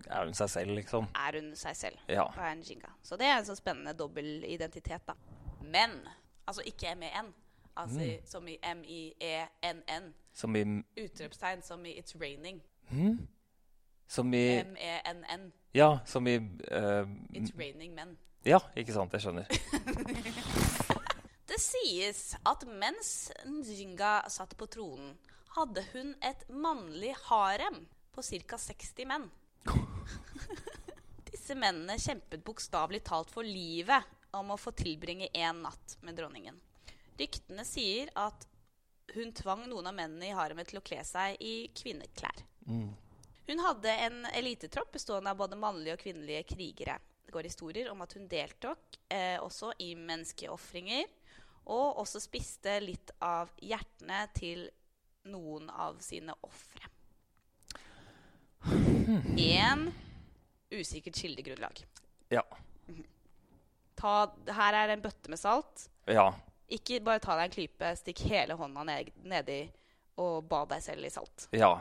Er 0.10 0.26
hun 0.26 0.34
seg 0.38 0.50
selv, 0.50 0.74
liksom? 0.78 1.08
Er 1.16 1.38
hun 1.40 1.56
seg 1.56 1.76
selv. 1.78 1.98
Ja. 2.10 2.26
Og 2.28 2.38
er 2.38 2.52
en 2.52 2.62
jinga. 2.66 2.90
Så 3.06 3.18
det 3.18 3.26
er 3.30 3.38
en 3.40 3.46
sånn 3.48 3.58
spennende 3.58 3.94
dobbel 3.98 4.44
identitet, 4.46 5.02
da. 5.08 5.16
Men 5.62 6.02
altså 6.48 6.62
ikke 6.66 6.92
M-E-N. 6.96 7.34
Altså 7.78 7.98
Mm. 8.00 8.26
som 8.26 8.48
i 8.48 8.58
M-I-E-N-N. 8.62 10.14
Som 10.34 10.56
i 10.56 10.64
Utropstegn 10.98 11.62
som 11.64 11.86
i 11.86 11.96
It's 12.02 12.14
raining. 12.20 12.62
Hm? 12.90 13.28
Som 14.08 14.34
i 14.34 14.62
M-E-N-N. 14.62 15.52
Ja, 15.74 16.00
som 16.06 16.28
i 16.28 16.38
uh, 16.38 17.08
It's 17.34 17.54
raining 17.58 17.96
men. 17.96 18.18
Ja, 18.46 18.60
ikke 18.78 18.94
sant. 18.94 19.14
Jeg 19.16 19.24
skjønner. 19.24 19.48
Det 21.50 21.60
sies 21.62 22.34
at 22.50 22.64
mens 22.66 23.32
Njinga 23.46 24.24
satt 24.32 24.56
på 24.58 24.66
tronen, 24.72 25.14
hadde 25.54 25.84
hun 25.94 26.14
et 26.24 26.46
mannlig 26.50 27.14
harem 27.28 27.84
på 28.14 28.24
ca. 28.26 28.58
60 28.58 29.10
menn. 29.10 29.28
Disse 31.30 31.58
mennene 31.60 32.00
kjempet 32.02 32.46
bokstavelig 32.46 33.04
talt 33.06 33.34
for 33.34 33.46
livet 33.46 34.08
om 34.34 34.54
å 34.54 34.58
få 34.58 34.74
tilbringe 34.78 35.30
én 35.34 35.62
natt 35.66 35.98
med 36.02 36.18
dronningen. 36.18 36.58
Ryktene 37.20 37.66
sier 37.68 38.10
at 38.18 38.48
hun 39.14 39.34
tvang 39.36 39.68
noen 39.70 39.92
av 39.92 39.98
mennene 39.98 40.32
i 40.32 40.34
haremet 40.34 40.72
til 40.72 40.82
å 40.82 40.86
kle 40.86 41.04
seg 41.06 41.38
i 41.44 41.70
kvinneklær. 41.78 42.46
Mm. 42.68 42.92
Hun 43.48 43.60
hadde 43.60 43.96
en 44.06 44.26
elitetropp 44.26 44.92
bestående 44.96 45.34
av 45.34 45.40
både 45.40 45.60
mannlige 45.60 45.98
og 45.98 46.04
kvinnelige 46.06 46.46
krigere. 46.54 47.00
Det 47.26 47.34
går 47.36 47.50
historier 47.50 47.90
om 47.92 48.02
at 48.04 48.14
hun 48.16 48.28
deltok 48.32 49.00
eh, 49.12 49.36
også 49.44 49.74
i 49.84 49.94
menneskeofringer, 50.00 51.06
og 51.72 52.00
også 52.04 52.20
spiste 52.24 52.78
litt 52.84 53.14
av 53.24 53.52
hjertene 53.64 54.26
til 54.36 54.66
noen 55.32 55.70
av 55.72 56.00
sine 56.04 56.36
ofre. 56.44 56.90
Én 59.40 59.88
usikkert 60.74 61.16
kildegrunnlag. 61.20 61.84
Ja. 62.32 62.44
Ta, 64.00 64.14
her 64.56 64.80
er 64.80 64.96
en 64.96 65.04
bøtte 65.04 65.32
med 65.32 65.40
salt. 65.40 65.88
Ja. 66.10 66.32
Ikke 66.74 67.00
bare 67.04 67.22
ta 67.24 67.36
deg 67.38 67.48
en 67.48 67.56
klype, 67.56 67.94
stikk 68.00 68.24
hele 68.32 68.58
hånda 68.60 68.84
ned, 68.88 69.12
nedi 69.28 69.62
og 70.20 70.44
bad 70.50 70.72
deg 70.74 70.84
selv 70.86 71.08
i 71.08 71.12
salt. 71.14 71.48
Ja. 71.56 71.76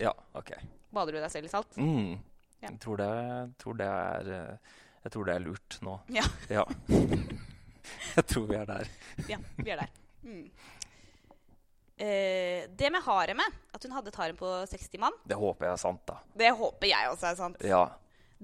Ja, 0.00 0.12
OK. 0.38 0.52
Bader 0.94 1.16
du 1.16 1.20
deg 1.20 1.32
selv 1.32 1.48
i 1.48 1.52
salt? 1.52 1.76
Mm. 1.80 2.14
Ja. 2.60 2.70
Jeg 2.70 2.78
tror 2.80 3.00
det, 3.00 3.10
tror 3.60 3.76
det 3.76 3.88
er 3.88 4.30
Jeg 5.04 5.12
tror 5.12 5.26
det 5.28 5.34
er 5.34 5.42
lurt 5.44 5.78
nå. 5.84 5.98
Ja. 6.14 6.24
Ja. 6.48 6.62
jeg 8.16 8.24
tror 8.30 8.46
vi 8.48 8.56
er 8.56 8.70
der. 8.70 8.88
Ja, 9.28 9.38
vi 9.58 9.74
er 9.74 9.82
der. 9.82 9.90
Mm. 10.24 10.46
Eh, 11.96 12.64
det 12.74 12.88
med 12.90 13.04
haremet, 13.06 13.58
at 13.74 13.84
hun 13.84 13.92
hadde 13.94 14.10
et 14.10 14.16
harem 14.18 14.38
på 14.38 14.48
60 14.66 14.98
mann, 14.98 15.14
Det 15.28 15.36
håper 15.38 15.68
jeg 15.68 15.72
er 15.76 15.82
sant, 15.82 16.00
da. 16.08 16.16
det 16.34 16.50
håper 16.58 16.88
jeg 16.90 17.10
også 17.12 17.28
er 17.28 17.36
sant. 17.38 17.60
Ja. 17.62 17.84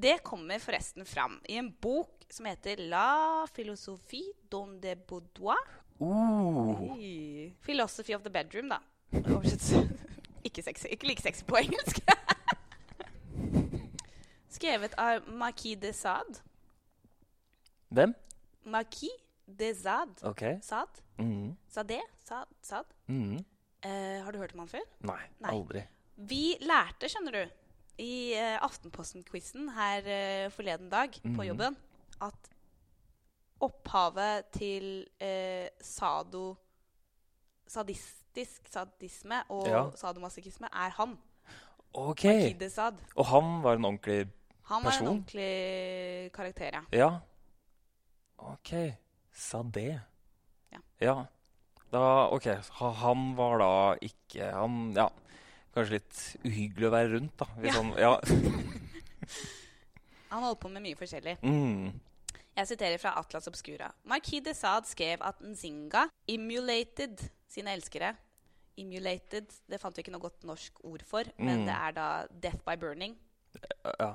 Det 0.01 0.21
kommer 0.23 0.61
forresten 0.63 1.07
fram 1.09 1.41
i 1.49 1.57
en 1.59 1.73
bok 1.83 2.27
som 2.31 2.47
heter 2.47 2.79
La 2.93 3.47
philosophie 3.53 4.37
don 4.53 4.79
de 4.81 4.95
boudoir. 4.95 5.59
Uh. 6.01 6.95
Hey. 6.95 7.51
Philosophy 7.65 8.15
of 8.15 8.23
the 8.23 8.31
bedroom, 8.31 8.71
da. 8.71 8.79
Ikke, 10.45 10.63
sexy, 10.63 10.87
ikke 10.91 11.07
like 11.11 11.23
sexy 11.23 11.45
på 11.45 11.57
engelsk. 11.61 12.01
Skrevet 14.51 14.95
av 14.99 15.29
Marquis 15.29 15.77
de 15.81 15.93
Sade. 15.95 16.41
Hvem? 17.95 18.15
Marquis 18.71 19.13
de 19.47 19.71
Sade. 19.75 20.17
Okay. 20.27 20.59
Sade? 20.63 21.03
Mm. 21.19 21.57
Sade? 21.71 22.01
Sade? 22.27 22.51
Sade? 22.63 22.89
Mm. 23.09 23.39
Eh, 23.85 24.19
har 24.25 24.33
du 24.33 24.39
hørt 24.39 24.53
om 24.55 24.59
han 24.65 24.69
før? 24.69 24.85
Nei, 25.09 25.23
Nei. 25.41 25.55
aldri. 25.55 25.83
Vi 26.17 26.43
lærte, 26.61 27.09
skjønner 27.09 27.33
du, 27.39 27.55
i 28.01 28.33
eh, 28.37 28.57
Aftenposten-quizen 28.65 29.71
her 29.77 30.05
eh, 30.09 30.51
forleden 30.53 30.91
dag 30.93 31.15
på 31.23 31.29
Mhm. 31.31 31.47
jobben, 31.49 31.77
at 32.21 32.51
opphavet 33.61 34.47
til 34.57 35.07
eh, 35.21 35.69
sado 35.81 36.55
sadistisk 38.31 38.69
sadisme 38.71 39.43
og 39.51 39.67
Ja. 39.69 39.91
sadomasochisme 39.97 40.69
er 40.73 40.91
han. 40.91 41.19
OK. 41.95 42.23
Sad. 42.71 42.95
Og 43.17 43.27
han 43.27 43.63
var 43.63 43.75
en 43.77 43.85
ordentlig 43.85 44.27
person? 44.27 44.35
Han 44.65 44.85
var 44.85 45.01
en 45.01 45.07
ordentlig 45.09 46.33
karakter, 46.33 46.71
ja. 46.73 46.83
Ja. 46.93 47.21
OK. 48.39 48.95
Sa 49.33 49.63
det. 49.63 50.01
Ja. 50.73 50.79
Ja. 51.01 51.25
Da, 51.93 52.29
ok, 52.31 52.45
Han 53.01 53.35
var 53.37 53.59
da 53.59 53.95
ikke 54.01 54.53
Han, 54.53 54.93
ja 54.95 55.09
Kanskje 55.75 55.91
litt 55.99 56.37
uhyggelig 56.45 56.87
å 56.87 56.91
være 56.91 57.13
rundt, 57.17 57.37
da. 57.39 57.45
Hvis 57.59 57.75
Ja. 57.75 57.83
han, 57.83 57.93
ja. 57.99 58.21
Han 60.31 60.43
holdt 60.43 60.61
på 60.61 60.69
med 60.69 60.83
mye 60.83 60.95
forskjellig. 60.99 61.39
Mm. 61.43 62.01
Jeg 62.57 62.67
siterer 62.67 62.99
fra 62.99 63.13
Atlas 63.19 63.47
Obscura. 63.49 63.91
Marquis 64.05 64.43
de 64.45 64.55
Sade 64.55 64.87
skrev 64.87 65.19
at 65.23 65.41
Nzinga 65.41 66.09
emulated 66.29 67.31
sine 67.51 67.75
elskere. 67.77 68.15
Emulated, 68.81 69.51
det 69.69 69.81
fant 69.83 69.97
vi 69.99 70.05
ikke 70.05 70.13
noe 70.15 70.23
godt 70.23 70.45
norsk 70.49 70.79
ord 70.89 71.03
for, 71.05 71.27
men 71.39 71.61
Mm. 71.63 71.67
det 71.67 71.75
er 71.77 71.93
da 71.97 72.07
death 72.31 72.63
by 72.65 72.77
burning. 72.81 73.17
ja. 73.99 74.15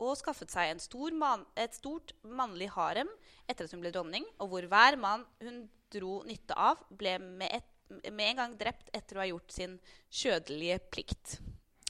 Og 0.00 0.16
skaffet 0.18 0.50
seg 0.50 0.70
en 0.72 0.80
stor 0.82 1.12
man, 1.14 1.44
et 1.56 1.74
stort 1.74 2.12
mannlig 2.24 2.68
harem 2.74 3.08
etter 3.48 3.64
at 3.64 3.70
hun 3.72 3.80
ble 3.80 3.92
dronning, 3.94 4.24
og 4.40 4.48
hvor 4.50 4.66
hver 4.68 4.96
mann 4.98 5.24
hun 5.40 5.68
dro 5.90 6.22
nytte 6.26 6.54
av, 6.56 6.78
ble 6.90 7.18
med, 7.18 7.48
et, 7.52 8.10
med 8.12 8.30
en 8.32 8.36
gang 8.36 8.56
drept 8.58 8.90
etter 8.92 9.16
å 9.16 9.22
ha 9.22 9.26
gjort 9.30 9.52
sin 9.54 9.76
kjødelige 10.10 10.80
plikt. 10.90 11.38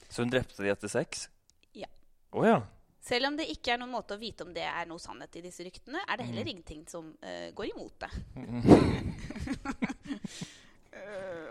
Så 0.09 0.21
hun 0.23 0.29
drepte 0.29 0.61
de 0.63 0.69
etter 0.69 0.87
sex? 0.91 1.27
Ja. 1.73 1.87
Å 2.31 2.45
ja. 2.45 2.59
Selv 3.05 3.29
om 3.29 3.35
det 3.37 3.45
ikke 3.53 3.69
er 3.75 3.79
noen 3.81 3.93
måte 3.93 4.15
å 4.15 4.21
vite 4.21 4.43
om 4.47 4.53
det 4.55 4.65
er 4.65 4.85
noe 4.89 4.99
sannhet 5.01 5.35
i 5.37 5.45
disse 5.45 5.61
ryktene, 5.65 5.99
er 6.09 6.15
det 6.17 6.25
heller 6.31 6.47
ingenting 6.49 6.81
som 6.89 7.03
uh, 7.21 7.49
går 7.53 7.65
imot 7.69 7.95
det. 8.01 8.11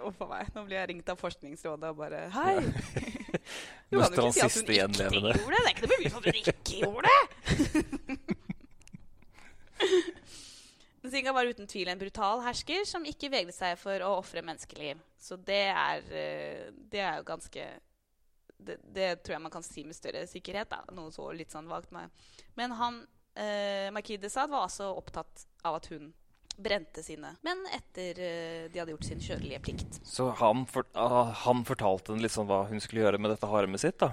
Uff 0.05 0.21
a 0.25 0.27
meg. 0.29 0.49
Nå 0.55 0.61
blir 0.67 0.77
jeg 0.81 0.89
ringt 0.91 1.11
av 1.13 1.19
Forskningsrådet 1.21 1.89
og 1.93 1.97
bare 2.01 2.21
Hei! 2.35 2.55
Du 3.93 3.97
kan 4.01 4.15
jo 4.17 4.23
ikke 4.33 4.33
si 4.33 4.41
at 4.41 4.57
hun 4.57 4.65
ikke 4.65 4.73
gjorde 5.13 5.29
det. 5.29 5.37
Det 5.45 5.61
er 5.61 5.69
ikke 5.71 5.85
noe 5.85 5.93
bevis 5.93 6.13
for 6.13 6.19
at 6.19 6.25
hun 6.27 6.35
ikke 6.41 6.55
gjorde 6.81 7.07
det. 7.07 7.15
Singa 11.15 11.31
var 11.37 11.45
uten 11.47 11.67
tvil 11.69 11.89
en 11.93 12.01
brutal 12.01 12.41
hersker 12.47 12.85
som 12.89 13.05
ikke 13.07 13.31
vegret 13.31 13.55
seg 13.55 13.79
for 13.79 14.01
å 14.03 14.19
ofre 14.19 14.43
menneskeliv. 14.43 14.97
Så 15.21 15.37
det 15.37 15.67
er, 15.71 16.01
eh, 16.11 16.73
det 16.91 17.01
er 17.05 17.17
jo 17.21 17.25
ganske 17.29 17.67
det, 18.65 18.77
det 18.97 19.09
tror 19.25 19.37
jeg 19.37 19.43
man 19.45 19.53
kan 19.55 19.63
si 19.67 19.85
med 19.85 19.97
større 19.97 20.25
sikkerhet. 20.31 20.71
Da. 20.73 20.83
Noe 20.97 21.13
så 21.15 21.29
litt 21.37 21.53
sånn 21.55 21.69
vagt. 21.71 21.91
med- 21.93 22.11
Men 22.57 22.71
han, 22.81 23.01
eh, 23.37 23.91
Marquis 23.95 24.21
de 24.21 24.31
Sade 24.33 24.51
var 24.53 24.67
altså 24.69 24.91
opptatt 24.97 25.47
av 25.65 25.77
at 25.81 25.87
hun 25.93 26.13
brente 26.55 27.03
sine 27.03 27.33
Men 27.43 27.65
etter 27.75 28.19
eh, 28.23 28.69
de 28.71 28.79
hadde 28.79 28.93
gjort 28.95 29.05
sin 29.09 29.19
kjødelige 29.19 29.61
plikt. 29.65 29.97
Så 30.07 30.29
han, 30.39 30.65
for, 30.71 30.85
ah, 30.95 31.33
han 31.45 31.65
fortalte 31.67 32.13
henne 32.13 32.23
liksom 32.23 32.47
hva 32.47 32.61
hun 32.69 32.79
skulle 32.81 33.03
gjøre 33.03 33.19
med 33.19 33.33
dette 33.35 33.49
haremet 33.51 33.81
sitt, 33.83 33.99
da? 33.99 34.13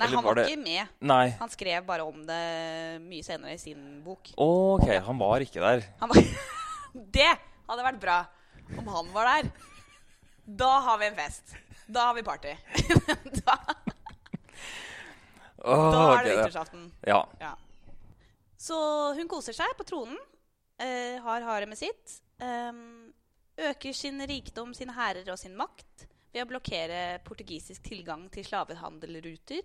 Nei, 0.00 0.06
Eller 0.06 0.16
han 0.16 0.24
var 0.24 0.34
var 0.34 0.48
ikke 0.48 0.62
med. 0.64 0.88
Nei. 1.04 1.28
Han 1.38 1.50
skrev 1.52 1.84
bare 1.86 2.02
om 2.08 2.22
det 2.26 3.00
mye 3.04 3.22
senere 3.22 3.52
i 3.54 3.60
sin 3.60 4.02
bok. 4.02 4.32
OK, 4.40 4.88
han 5.04 5.18
var 5.20 5.44
ikke 5.44 5.60
der. 5.62 5.84
Han 6.00 6.08
var 6.08 6.22
det 7.18 7.28
hadde 7.68 7.84
vært 7.86 8.00
bra 8.00 8.16
om 8.80 8.88
han 8.88 9.12
var 9.12 9.28
der. 9.28 9.50
Da 10.48 10.70
har 10.88 10.98
vi 10.98 11.06
en 11.10 11.14
fest. 11.20 11.54
Da 11.92 12.08
har 12.08 12.16
vi 12.16 12.24
party. 12.26 12.56
da, 13.44 13.56
oh, 15.58 15.88
da 15.92 16.02
er 16.16 16.24
det 16.24 16.36
nyttårsaften. 16.38 16.88
Ja. 17.06 17.20
Ja. 17.40 17.52
Så 18.56 18.76
hun 19.18 19.28
koser 19.30 19.56
seg 19.56 19.76
på 19.76 19.84
tronen, 19.88 20.18
eh, 20.80 21.18
har 21.22 21.44
haremet 21.46 21.80
sitt, 21.82 22.20
Um, 22.42 23.12
øker 23.56 23.92
sin 23.92 24.18
rikdom, 24.26 24.74
sine 24.74 24.92
hærer 24.96 25.28
og 25.30 25.38
sin 25.38 25.54
makt 25.54 26.06
ved 26.32 26.42
å 26.42 26.48
blokkere 26.50 27.20
portugisisk 27.22 27.84
tilgang 27.86 28.24
til 28.32 28.46
slavehandelruter 28.48 29.60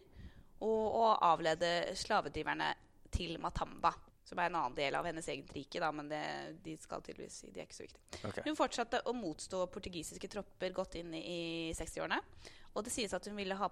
og 0.61 0.97
å 0.99 1.07
avlede 1.25 1.95
slavedriverne 1.97 2.67
til 3.13 3.37
Matamba, 3.41 3.93
som 4.27 4.39
er 4.41 4.49
en 4.49 4.57
annen 4.59 4.75
del 4.75 4.95
av 4.99 5.05
hennes 5.07 5.27
eget 5.31 5.51
rike, 5.55 5.79
da, 5.79 5.89
men 5.95 6.09
det, 6.11 6.21
de 6.63 6.73
skal 6.81 7.03
tydeligvis 7.03 7.45
de 7.47 7.61
er 7.61 7.67
ikke 7.67 7.77
så 7.77 7.85
viktige. 7.85 8.23
Okay. 8.27 8.43
Hun 8.43 8.57
fortsatte 8.59 8.99
å 9.07 9.13
motstå 9.15 9.61
portugisiske 9.71 10.29
tropper 10.31 10.75
godt 10.75 10.97
inn 10.99 11.13
i 11.15 11.71
60-årene. 11.77 12.19
Og 12.75 12.83
det 12.83 12.91
sies 12.91 13.15
at 13.15 13.29
hun 13.29 13.37
ville 13.39 13.55
ha 13.55 13.69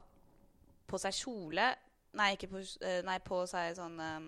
på 0.86 1.02
seg 1.02 1.18
kjole 1.18 1.74
Nei, 2.16 2.30
ikke 2.38 2.48
på, 2.48 2.62
eh, 2.88 3.02
nei, 3.04 3.18
på 3.20 3.42
seg 3.52 3.74
sånn 3.76 3.98
um, 4.00 4.28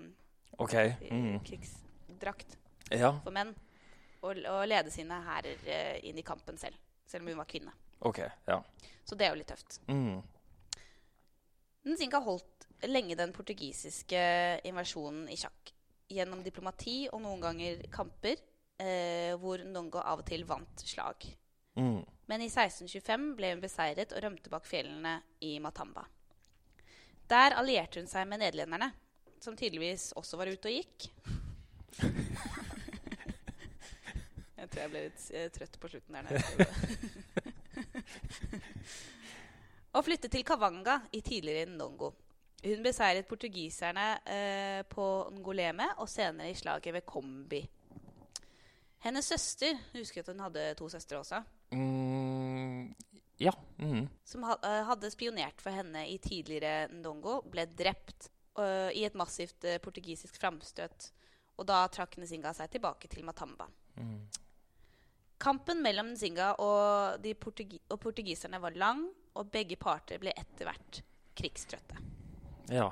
okay. 0.59 0.89
Mm. 1.07 1.37
krigsdrakt 1.47 2.57
Ja, 2.91 3.13
for 3.23 3.31
menn. 3.31 3.53
Og, 4.25 4.41
og 4.51 4.65
lede 4.67 4.91
sine 4.91 5.21
hærer 5.23 5.63
eh, 5.63 5.93
inn 6.09 6.19
i 6.19 6.25
kampen 6.27 6.59
selv. 6.59 6.75
Selv 7.07 7.23
om 7.23 7.31
hun 7.31 7.39
var 7.39 7.47
kvinne. 7.47 7.71
Okay, 8.03 8.27
Ja. 8.49 8.59
Så 9.07 9.15
det 9.15 9.23
er 9.23 9.31
jo 9.31 9.39
litt 9.39 9.47
tøft. 9.47 9.79
Mm. 9.87 10.19
Nzinga 11.87 12.19
holdt 12.25 12.67
lenge 12.91 13.15
den 13.15 13.31
portugisiske 13.31 14.19
invasjonen 14.67 15.29
i 15.31 15.37
sjakk. 15.39 15.71
Gjennom 16.07 16.43
diplomati 16.43 17.07
og 17.11 17.21
noen 17.23 17.41
ganger 17.43 17.81
kamper, 17.91 18.39
eh, 18.79 19.33
hvor 19.41 19.59
Ndongo 19.65 19.99
av 19.99 20.21
og 20.21 20.27
til 20.27 20.45
vant 20.47 20.83
slag. 20.87 21.27
Mm. 21.77 22.03
Men 22.27 22.43
i 22.43 22.49
1625 22.49 23.35
ble 23.37 23.53
hun 23.53 23.63
beseiret 23.63 24.13
og 24.15 24.23
rømte 24.23 24.51
bak 24.51 24.65
fjellene 24.67 25.19
i 25.45 25.57
Matamba. 25.63 26.05
Der 27.27 27.57
allierte 27.59 27.99
hun 27.99 28.09
seg 28.09 28.27
med 28.27 28.39
nederlenderne, 28.41 28.91
som 29.43 29.55
tydeligvis 29.57 30.13
også 30.17 30.39
var 30.39 30.47
ute 30.51 30.71
og 30.71 30.75
gikk. 30.77 31.09
jeg 34.57 34.69
tror 34.69 34.81
jeg 34.81 34.91
ble 34.93 35.03
litt 35.09 35.27
eh, 35.35 35.49
trøtt 35.55 35.79
på 35.81 35.91
slutten 35.91 36.17
der. 36.17 36.23
det. 36.31 36.67
og 39.91 40.05
flyttet 40.07 40.31
til 40.33 40.47
Kavanga 40.47 41.01
i 41.11 41.21
tidligere 41.25 41.69
Ndongo. 41.73 42.13
Hun 42.67 42.83
beseiret 42.83 43.27
portugiserne 43.29 44.07
eh, 44.27 44.81
på 44.89 45.05
Ngoleme 45.39 45.87
og 46.01 46.09
senere 46.11 46.51
i 46.51 46.57
slaget 46.57 46.93
ved 46.93 47.05
Kombi. 47.07 47.61
Hennes 49.05 49.29
søster 49.29 49.77
Husker 49.93 50.23
at 50.23 50.31
hun 50.33 50.41
hadde 50.43 50.73
to 50.79 50.89
søstre 50.89 51.21
også 51.21 51.43
Mm. 51.71 52.95
Ja. 53.39 53.51
Mm. 53.77 54.07
som 54.23 54.43
ha, 54.43 54.55
eh, 54.63 54.85
hadde 54.87 55.11
spionert 55.11 55.61
for 55.61 55.75
henne 55.75 56.05
i 56.09 56.17
tidligere 56.17 56.87
Ndongo, 56.87 57.41
ble 57.51 57.65
drept 57.77 58.29
uh, 58.57 58.89
i 58.95 59.03
et 59.05 59.17
massivt 59.19 59.67
uh, 59.67 59.77
portugisisk 59.83 60.39
framstøt. 60.39 61.11
Og 61.57 61.67
da 61.67 61.83
trakk 61.91 62.17
Nzinga 62.17 62.53
seg 62.55 62.71
tilbake 62.71 63.09
til 63.11 63.25
Matamba. 63.27 63.67
Mm. 63.97 64.23
Kampen 65.41 65.83
mellom 65.85 66.13
Nzinga 66.15 66.53
og, 66.63 67.27
portugi 67.41 67.81
og 67.89 67.99
portugiserne 68.01 68.61
var 68.61 68.77
lang, 68.77 69.03
og 69.37 69.51
begge 69.53 69.77
parter 69.77 70.21
ble 70.21 70.33
etter 70.33 70.69
hvert 70.69 71.01
krigstrøtte. 71.37 72.16
Ja. 72.69 72.89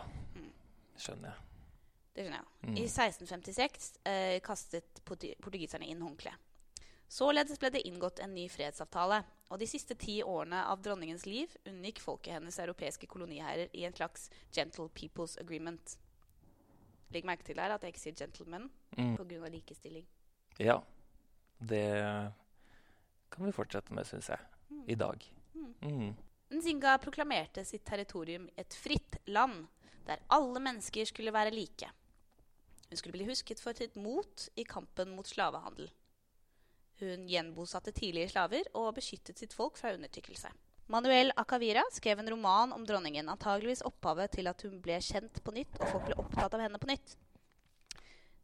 Skjønner 0.98 1.32
jeg. 1.32 1.42
Det 2.16 2.24
skjønner 2.24 2.40
jeg. 2.40 2.50
Mm. 2.70 2.76
I 2.80 2.86
1656 2.88 3.90
eh, 4.08 4.40
kastet 4.46 5.02
portugiserne 5.06 5.88
inn 5.92 6.02
håndkleet. 6.02 6.40
Således 7.12 7.60
ble 7.62 7.70
det 7.70 7.84
inngått 7.86 8.20
en 8.24 8.34
ny 8.34 8.48
fredsavtale, 8.50 9.20
og 9.54 9.60
de 9.62 9.68
siste 9.70 9.94
ti 10.00 10.16
årene 10.26 10.64
av 10.66 10.80
dronningens 10.82 11.28
liv 11.30 11.52
unngikk 11.70 12.00
folket 12.02 12.34
hennes 12.34 12.58
europeiske 12.60 13.06
koloniherrer 13.12 13.70
i 13.78 13.84
en 13.86 13.94
slags 13.94 14.30
Gentle 14.56 14.88
People's 14.90 15.36
Agreement. 15.40 15.98
Legg 17.14 17.28
merke 17.30 17.46
til 17.46 17.60
her 17.62 17.76
at 17.76 17.84
jeg 17.86 17.94
ikke 17.94 18.02
sier 18.08 18.18
gentlemen 18.24 18.70
Mm. 18.98 19.18
pga. 19.18 19.50
likestilling. 19.52 20.06
Ja. 20.58 20.80
Det 21.60 22.32
kan 23.32 23.46
vi 23.46 23.52
fortsette 23.52 23.94
med, 23.94 24.06
syns 24.08 24.30
jeg. 24.30 24.40
I 24.88 24.96
dag. 24.96 25.22
Mm. 25.82 26.16
Nzinga 26.56 26.98
proklamerte 27.04 27.66
sitt 27.66 27.84
territorium 27.86 28.46
et 28.56 28.74
fritt 28.74 29.18
land, 29.28 29.66
der 30.08 30.22
alle 30.32 30.62
mennesker 30.64 31.08
skulle 31.10 31.34
være 31.36 31.52
like. 31.52 31.90
Hun 32.90 32.98
skulle 32.98 33.18
bli 33.18 33.28
husket 33.28 33.60
for 33.60 33.76
sitt 33.76 33.98
mot 34.00 34.46
i 34.56 34.64
kampen 34.64 35.12
mot 35.18 35.28
slavehandel. 35.28 35.90
Hun 37.02 37.26
gjenbosatte 37.28 37.92
tidligere 37.92 38.32
slaver 38.32 38.70
og 38.72 38.94
beskyttet 38.96 39.42
sitt 39.42 39.56
folk 39.58 39.76
fra 39.82 39.92
undertrykkelse. 39.98 40.54
Manuel 40.88 41.34
Acavira 41.36 41.84
skrev 41.92 42.22
en 42.22 42.30
roman 42.30 42.72
om 42.72 42.86
dronningen, 42.88 43.28
antageligvis 43.30 43.84
opphavet 43.90 44.38
til 44.38 44.48
at 44.48 44.62
hun 44.64 44.78
ble 44.86 45.02
kjent 45.04 45.42
på 45.44 45.56
nytt 45.58 45.80
og 45.82 45.90
folk 45.90 46.08
ble 46.08 46.20
opptatt 46.24 46.56
av 46.56 46.64
henne 46.64 46.80
på 46.80 46.92
nytt. 46.94 47.18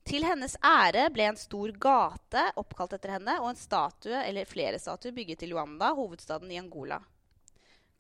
Til 0.10 0.26
hennes 0.26 0.58
ære 0.65 1.06
ble 1.13 1.30
en 1.30 1.39
stor 1.39 1.71
gate 1.80 2.43
oppkalt 2.60 2.97
etter 2.97 3.13
henne, 3.15 3.38
og 3.39 3.52
en 3.54 3.60
statue 3.60 4.26
eller 4.26 4.50
flere 4.50 4.82
statuer 4.82 5.13
bygget 5.15 5.45
i 5.45 5.52
Luanda, 5.54 5.93
hovedstaden 5.95 6.52
i 6.52 6.60
Angola. 6.60 6.97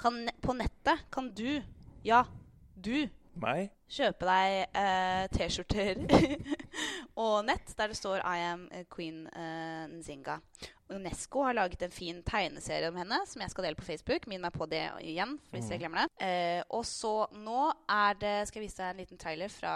Kan, 0.01 0.23
på 0.41 0.53
nettet 0.57 1.03
kan 1.13 1.29
du, 1.37 1.61
ja, 2.01 2.23
du, 2.73 3.05
Meg? 3.37 3.69
kjøpe 3.91 4.25
deg 4.25 4.77
eh, 4.81 5.25
T-skjorter 5.31 5.99
og 7.21 7.45
nett 7.45 7.73
der 7.77 7.91
det 7.91 7.97
står 7.99 8.23
'I 8.25 8.39
am 8.49 8.63
eh, 8.73 8.87
Queen 8.89 9.27
eh, 9.29 9.85
Nzinga'. 9.91 10.39
Unesco 10.91 11.43
har 11.45 11.55
laget 11.55 11.85
en 11.85 11.93
fin 11.93 12.23
tegneserie 12.23 12.89
om 12.89 12.97
henne 12.99 13.21
som 13.29 13.43
jeg 13.43 13.53
skal 13.53 13.67
dele 13.67 13.79
på 13.79 13.85
Facebook. 13.85 14.25
Minn 14.27 14.41
meg 14.43 14.51
på 14.55 14.67
det 14.67 14.83
igjen 15.05 15.37
hvis 15.53 15.69
jeg 15.71 15.83
glemmer 15.83 16.03
det. 16.03 16.25
Eh, 16.25 16.63
og 16.73 16.83
så 16.87 17.27
nå 17.37 17.69
er 17.87 18.17
det 18.19 18.33
Skal 18.49 18.61
jeg 18.61 18.67
vise 18.67 18.81
deg 18.81 18.89
en 18.89 19.03
liten 19.03 19.21
trailer 19.21 19.53
fra 19.53 19.75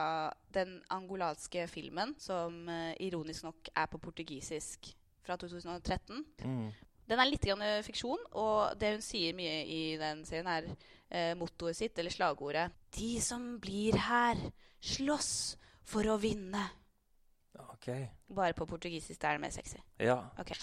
den 0.56 0.80
angolanske 0.92 1.68
filmen 1.72 2.16
som 2.20 2.66
eh, 2.68 2.98
ironisk 3.06 3.48
nok 3.48 3.72
er 3.76 3.88
på 3.92 4.02
portugisisk 4.02 4.92
fra 5.26 5.38
2013. 5.38 6.26
Mm. 6.44 6.70
Den 7.06 7.22
er 7.22 7.30
litt 7.30 7.46
grann 7.46 7.62
eh, 7.62 7.84
fiksjon, 7.86 8.22
og 8.42 8.80
det 8.82 8.96
hun 8.96 9.04
sier 9.06 9.36
mye 9.38 9.60
i 9.70 9.82
den 10.02 10.24
serien, 10.26 10.50
er 10.50 10.70
eh, 11.10 11.34
mottoet 11.38 11.78
sitt, 11.78 12.00
eller 12.02 12.14
slagordet, 12.14 12.72
'De 12.96 13.12
som 13.22 13.60
blir 13.62 13.98
her, 14.08 14.42
slåss 14.82 15.58
for 15.86 16.08
å 16.10 16.18
vinne'. 16.18 16.66
Ok. 17.76 17.88
Bare 18.36 18.54
på 18.58 18.66
portugisisk. 18.66 19.22
Det 19.22 19.30
er 19.30 19.38
det 19.38 19.42
mer 19.46 19.54
sexy. 19.54 19.78
Ja. 20.00 20.18
Okay. 20.40 20.58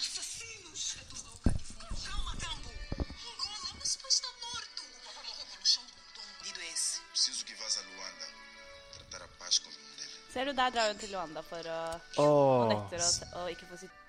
Ser 10.32 10.48
du, 10.48 10.52
der 10.56 10.70
drar 10.70 10.88
hun 10.88 10.98
til 10.98 11.10
Luanda 11.12 11.42
for 11.44 11.66
å, 11.68 11.80
oh. 12.16 12.62
og 12.64 12.70
nekter 12.72 13.50
ikke 13.52 13.68
få 13.68 13.76
sitt 13.82 14.01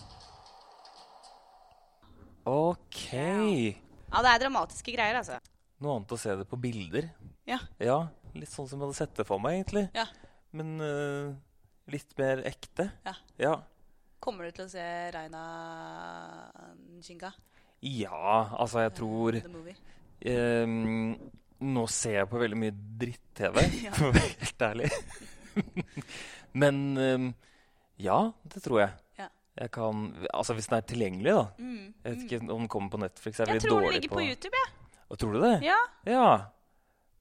OK. 2.47 3.05
Ja, 3.13 4.23
det 4.23 4.31
er 4.31 4.43
dramatiske 4.45 4.95
greier, 4.95 5.19
altså. 5.19 5.41
Noe 5.83 5.99
annet 5.99 6.15
å 6.15 6.19
se 6.21 6.35
det 6.39 6.47
på 6.49 6.59
bilder. 6.61 7.09
Ja. 7.49 7.59
Ja, 7.83 7.99
litt 8.37 8.53
sånn 8.53 8.69
som 8.69 8.79
jeg 8.79 8.87
hadde 8.87 8.99
sett 8.99 9.17
det 9.19 9.27
for 9.29 9.43
meg, 9.43 9.59
egentlig. 9.59 9.87
Ja. 9.97 10.07
Men 10.57 10.77
uh, 10.81 11.35
litt 11.93 12.15
mer 12.21 12.45
ekte. 12.49 12.91
Ja. 13.07 13.17
Ja. 13.41 13.55
Kommer 14.23 14.47
du 14.47 14.57
til 14.57 14.67
å 14.67 14.73
se 14.73 14.87
Raina 15.15 15.43
Njinga? 17.01 17.33
Ja, 17.83 18.49
altså, 18.57 18.81
jeg 18.87 18.95
tror. 18.97 19.41
Ehm, 20.27 21.17
nå 21.61 21.87
ser 21.93 22.21
jeg 22.21 22.31
på 22.31 22.41
veldig 22.41 22.61
mye 22.61 22.77
dritt-TV, 23.01 23.61
for 23.99 24.09
å 24.11 24.15
være 24.17 24.31
helt 24.41 24.65
ærlig. 24.71 24.91
Men 26.62 26.81
ehm, 27.01 27.29
ja, 28.03 28.21
det 28.53 28.65
tror 28.65 28.85
jeg. 28.85 28.95
Jeg 29.57 29.71
kan, 29.73 30.11
altså 30.37 30.53
Hvis 30.53 30.67
den 30.69 30.77
er 30.77 30.83
tilgjengelig, 30.85 31.33
da. 31.33 31.45
Mm. 31.65 31.85
Jeg 32.05 32.12
vet 32.12 32.25
ikke 32.27 32.41
om 32.43 32.49
den 32.61 32.69
kommer 32.69 32.93
på 32.93 32.99
Netflix. 33.01 33.39
Jeg 33.41 33.55
Jeg 33.55 33.62
tror 33.65 33.81
den 33.81 33.95
ligger 33.97 34.12
på 34.12 34.25
YouTube, 34.27 34.59
Ja. 34.61 34.67
Og 35.09 35.19
tror 35.19 35.33
du 35.33 35.41
det? 35.41 35.55
Ja. 35.62 35.79
Ja. 36.05 36.29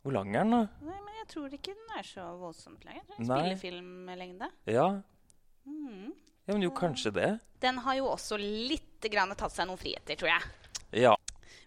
Hvor 0.02 0.12
lang 0.12 0.36
er 0.36 0.44
den, 0.44 0.52
da? 0.52 0.60
Nei, 0.82 0.98
men 1.06 1.16
jeg 1.22 1.28
tror 1.32 1.54
ikke 1.54 1.76
den 1.78 1.94
er 2.00 2.04
så 2.04 2.26
voldsomt 2.40 2.84
lang. 2.86 3.00
Spillefilmlengde. 3.16 4.50
Ja. 4.68 4.88
Mm. 5.66 6.12
ja, 6.48 6.54
men 6.54 6.66
jo, 6.66 6.72
kanskje 6.76 7.14
det. 7.14 7.30
Den 7.62 7.78
har 7.86 7.96
jo 7.96 8.10
også 8.12 8.38
litt 8.42 8.95
grann 9.10 9.34
tatt 9.36 9.54
seg 9.56 9.68
noen 9.68 9.80
friheter, 9.82 10.16
tror 10.20 10.32
jeg. 10.32 10.42
Ja. 11.06 11.16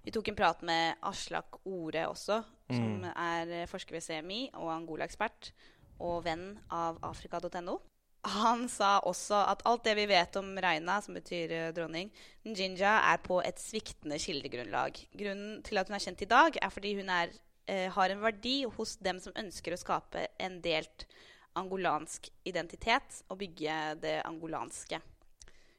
Vi 0.05 0.13
tok 0.15 0.29
en 0.31 0.39
prat 0.39 0.63
med 0.65 0.97
Aslak 1.03 1.59
Ore 1.69 2.07
også, 2.09 2.43
som 2.71 3.03
Mm. 3.03 3.13
er 3.17 3.67
forsker 3.67 3.93
ved 3.99 4.03
CMI 4.03 4.51
og 4.55 4.71
Angola-ekspert 4.73 5.53
og 6.01 6.25
venn 6.25 6.59
av 6.71 6.99
afrika.no. 7.03 7.81
Han 8.25 8.69
sa 8.69 9.01
også 9.07 9.39
at 9.49 9.63
alt 9.65 9.85
det 9.85 9.95
vi 9.97 10.07
vet 10.07 10.35
om 10.37 10.57
Reina, 10.59 11.01
som 11.01 11.15
betyr 11.15 11.53
eh, 11.53 11.73
dronning, 11.73 12.11
Njinja, 12.45 12.97
er 13.13 13.19
på 13.23 13.41
et 13.45 13.57
sviktende 13.63 14.19
kildegrunnlag. 14.19 14.99
Grunnen 15.17 15.63
til 15.63 15.79
at 15.79 15.89
hun 15.89 15.95
er 15.97 16.03
kjent 16.03 16.23
i 16.23 16.29
dag, 16.31 16.59
er 16.61 16.71
fordi 16.71 16.97
hun 16.99 17.09
er, 17.11 17.31
eh, 17.69 17.89
har 17.91 18.11
en 18.11 18.21
verdi 18.21 18.65
hos 18.77 18.97
dem 18.97 19.21
som 19.21 19.33
ønsker 19.39 19.73
å 19.73 19.79
skape 19.79 20.27
en 20.41 20.61
delt 20.61 21.07
angolansk 21.57 22.29
identitet 22.45 23.23
og 23.31 23.39
bygge 23.39 24.01
det 24.03 24.23
angolanske. 24.25 25.01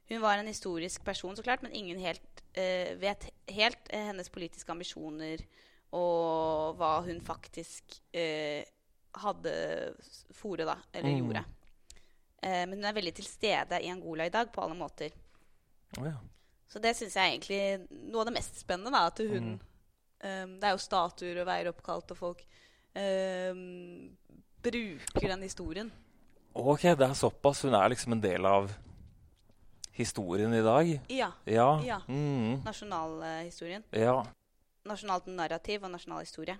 Hun 0.09 0.21
var 0.21 0.37
en 0.41 0.47
historisk 0.49 1.03
person, 1.05 1.35
så 1.37 1.43
klart, 1.45 1.61
men 1.61 1.71
ingen 1.77 1.99
helt, 2.01 2.43
eh, 2.57 2.95
vet 2.97 3.27
helt 3.53 3.89
eh, 3.93 4.07
hennes 4.09 4.29
politiske 4.29 4.71
ambisjoner 4.73 5.43
og 5.93 6.75
hva 6.77 6.99
hun 7.05 7.21
faktisk 7.21 7.99
eh, 8.13 8.63
hadde 9.21 9.53
fore, 10.37 10.65
da, 10.65 10.77
eller 10.93 11.09
Mm. 11.09 11.19
gjorde. 11.23 11.43
Eh, 12.41 12.65
men 12.69 12.77
hun 12.79 12.85
er 12.85 12.93
veldig 12.93 13.13
til 13.15 13.25
stede 13.25 13.81
i 13.83 13.89
Angola 13.89 14.25
i 14.25 14.29
dag 14.33 14.51
på 14.53 14.61
alle 14.63 14.75
måter. 14.77 15.11
Oh, 15.97 16.05
ja. 16.05 16.15
Så 16.69 16.79
det 16.81 16.95
syns 16.95 17.15
jeg 17.17 17.33
egentlig 17.41 17.87
noe 18.11 18.21
av 18.21 18.25
det 18.29 18.33
mest 18.37 18.59
spennende. 18.61 18.91
da, 18.91 19.07
at 19.07 19.17
hun, 19.17 19.59
eh, 20.21 20.45
Det 20.45 20.63
er 20.63 20.71
jo 20.71 20.77
statuer 20.77 21.41
og 21.41 21.47
veier 21.47 21.69
oppkalt, 21.71 22.11
og 22.11 22.17
folk 22.17 22.43
um, 22.95 24.09
bruker 24.61 25.27
den 25.27 25.41
historien. 25.45 25.91
Ok, 26.53 26.81
det 26.97 27.01
er 27.09 27.13
såpass. 27.17 27.61
Hun 27.63 27.73
er 27.73 27.89
liksom 27.89 28.13
en 28.13 28.21
del 28.21 28.45
av 28.45 28.71
historien 29.99 30.53
i 30.55 30.63
dag. 30.65 30.89
Ja. 31.11 31.31
Ja. 31.45 31.69
Ja. 31.85 32.01
Mm. 32.07 32.61
Nasjonalhistorien. 32.65 33.85
ja. 33.95 34.19
Nasjonalt 34.87 35.27
narrativ 35.27 35.83
og 35.83 35.91
nasjonal 35.91 36.23
historie. 36.23 36.55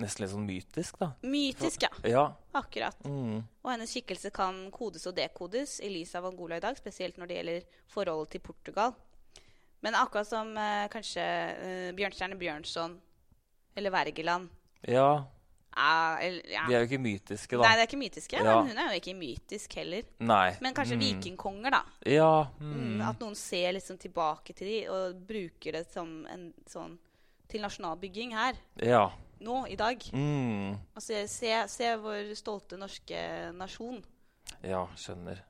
Nesten 0.00 0.22
litt 0.22 0.32
sånn 0.32 0.44
mytisk, 0.46 0.98
da. 1.00 1.08
Mytisk, 1.24 1.82
ja. 1.82 1.90
Ja. 2.14 2.24
Akkurat. 2.56 2.96
Mm. 3.04 3.42
Og 3.64 3.70
hennes 3.72 3.90
skikkelse 3.92 4.30
kan 4.32 4.66
kodes 4.72 5.08
og 5.08 5.16
dekodes 5.16 5.78
i 5.84 5.90
lys 5.92 6.14
av 6.16 6.28
Angola 6.28 6.60
i 6.60 6.64
dag, 6.64 6.76
spesielt 6.78 7.18
når 7.18 7.28
det 7.30 7.38
gjelder 7.38 7.80
forholdet 7.92 8.36
til 8.36 8.44
Portugal. 8.44 8.94
Men 9.82 9.96
akkurat 9.98 10.28
som 10.28 10.52
eh, 10.56 10.86
kanskje 10.92 11.22
eh, 11.24 11.92
Bjørnstjerne 11.96 12.38
Bjørnson 12.38 13.00
eller 13.74 13.90
Wergeland 13.90 14.52
ja. 14.86 15.24
Er, 15.76 16.18
eller, 16.26 16.50
ja. 16.50 16.66
De 16.68 16.74
er 16.74 16.80
jo 16.84 16.88
ikke 16.90 17.02
mytiske, 17.02 17.56
da. 17.56 17.62
Nei, 17.62 17.70
de 17.72 17.76
det 17.76 17.82
er 17.82 17.88
ikke 17.90 18.02
mytiske, 18.02 18.36
Ja. 18.44 18.62
men 18.62 18.68
hun 18.68 18.78
er 18.78 18.92
jo 18.94 19.00
ikke 19.00 19.16
mytisk 19.18 19.74
heller. 19.74 20.02
Nei. 20.20 20.56
Men 20.60 20.74
kanskje 20.74 20.96
Mm. 20.96 21.04
vikingkonger, 21.06 21.70
da. 21.70 21.82
Ja. 22.06 22.46
Mm, 22.60 22.74
Mm. 22.98 23.00
at 23.08 23.18
noen 23.20 23.34
ser 23.34 23.72
liksom 23.72 23.98
tilbake 23.98 24.54
til 24.54 24.66
dem 24.68 24.90
og 24.92 25.26
bruker 25.26 25.72
det 25.72 25.86
som 25.92 26.26
en 26.26 26.52
sånn 26.66 26.98
til 27.48 27.60
nasjonalbygging 27.60 28.32
her. 28.32 28.54
Ja. 28.76 29.10
Nå, 29.40 29.66
i 29.68 29.74
dag. 29.76 29.98
Mm. 30.12 30.78
Altså, 30.94 31.26
se, 31.28 31.68
se 31.68 31.96
vår 31.96 32.34
stolte 32.36 32.76
norske 32.78 33.52
nasjon. 33.54 34.02
Ja, 34.62 34.86
skjønner. 34.96 35.40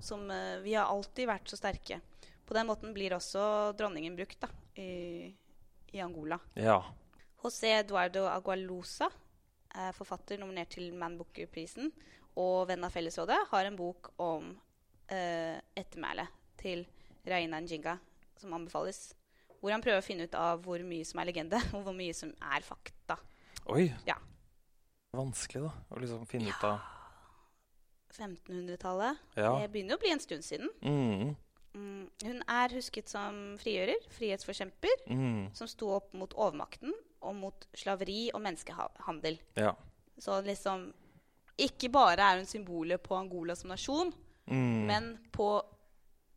som 0.00 0.28
uh, 0.30 0.58
Vi 0.62 0.72
har 0.74 0.86
alltid 0.86 1.28
vært 1.28 1.44
så 1.46 1.56
sterke. 1.56 2.00
På 2.46 2.54
den 2.54 2.66
måten 2.66 2.92
blir 2.92 3.10
også 3.12 3.76
dronningen 3.76 4.16
brukt 4.16 4.40
da, 4.40 4.48
i, 4.76 5.32
i 5.92 5.98
Angola. 6.00 6.40
Ja. 6.56 6.82
José 7.42 7.78
Eduardo 7.80 8.26
Agualusa, 8.26 9.06
er 9.06 9.10
forfatter 9.96 10.38
nominert 10.40 10.70
til 10.76 10.92
Man 10.94 11.16
Booker-prisen 11.20 11.90
og 12.40 12.68
venn 12.70 12.84
av 12.84 12.92
Fellesrådet, 12.94 13.38
har 13.50 13.68
en 13.68 13.76
bok 13.76 14.12
om 14.24 14.50
eh, 15.12 15.58
ettermælet 15.76 16.28
til 16.60 16.86
Raina 17.28 17.60
Njinga, 17.60 17.98
som 18.40 18.54
anbefales. 18.56 19.12
Hvor 19.60 19.70
han 19.74 19.82
prøver 19.84 20.00
å 20.00 20.04
finne 20.06 20.24
ut 20.26 20.34
av 20.34 20.62
hvor 20.64 20.82
mye 20.86 21.04
som 21.06 21.20
er 21.22 21.28
legende, 21.28 21.60
og 21.76 21.84
hvor 21.86 21.94
mye 21.96 22.14
som 22.16 22.32
er 22.54 22.64
fakta. 22.66 23.18
Oi. 23.70 23.90
Ja. 24.08 24.16
Vanskelig, 25.12 25.66
da. 25.68 25.72
Å 25.92 26.00
liksom 26.00 26.24
finne 26.26 26.50
ut 26.50 26.64
av 26.66 26.80
1500-tallet. 28.16 29.20
Ja. 29.36 29.52
Det 29.60 29.70
begynner 29.72 29.96
å 29.96 30.02
bli 30.02 30.12
en 30.12 30.20
stund 30.22 30.44
siden. 30.44 30.72
Mm. 30.82 31.34
Mm, 31.72 32.08
hun 32.26 32.42
er 32.52 32.74
husket 32.76 33.08
som 33.12 33.38
frigjører, 33.60 34.02
frihetsforkjemper, 34.16 35.06
Mm. 35.08 35.54
som 35.56 35.68
sto 35.68 35.88
opp 35.94 36.12
mot 36.12 36.34
overmakten 36.34 36.92
og 37.22 37.34
mot 37.36 37.66
slaveri 37.74 38.30
og 38.34 38.40
menneskehandel. 38.42 39.38
Ja. 39.56 39.72
Så 40.18 40.40
liksom 40.44 40.92
Ikke 41.58 41.88
bare 41.92 42.16
er 42.22 42.36
hun 42.40 42.46
symbolet 42.48 43.02
på 43.02 43.14
Angola 43.16 43.54
som 43.54 43.68
nasjon, 43.70 44.12
Mm. 44.46 44.86
men 44.86 45.18
på 45.32 45.62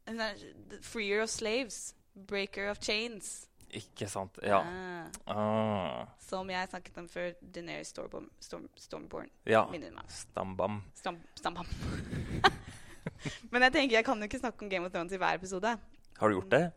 Hun 0.07 0.19
er 0.21 0.35
freer 0.81 1.23
of 1.23 1.29
slaves. 1.29 1.95
Breaker 2.27 2.69
of 2.69 2.77
chains. 2.79 3.47
Ikke 3.73 4.07
sant. 4.07 4.37
Ja. 4.43 4.59
Ah, 4.59 5.07
Ah. 5.35 6.05
som 6.19 6.47
jeg 6.49 6.69
snakket 6.69 6.97
om 6.97 7.07
før. 7.09 7.31
Deneris 7.41 7.87
Stormborn. 7.87 8.29
Storm, 8.39 8.69
Stormborn 8.77 9.29
Ja. 9.45 9.65
Stambam. 10.07 10.83
Stam, 10.95 11.17
Stambam. 11.35 11.65
Men 13.51 13.61
jeg 13.65 13.73
tenker, 13.73 13.95
jeg 13.97 14.05
kan 14.05 14.17
jo 14.21 14.23
ikke 14.29 14.39
snakke 14.39 14.63
om 14.65 14.69
Game 14.69 14.85
of 14.85 14.91
Thrones 14.93 15.13
i 15.13 15.17
hver 15.17 15.35
episode. 15.39 15.77
Har 16.19 16.29
du 16.29 16.35
gjort 16.39 16.51
det? 16.51 16.71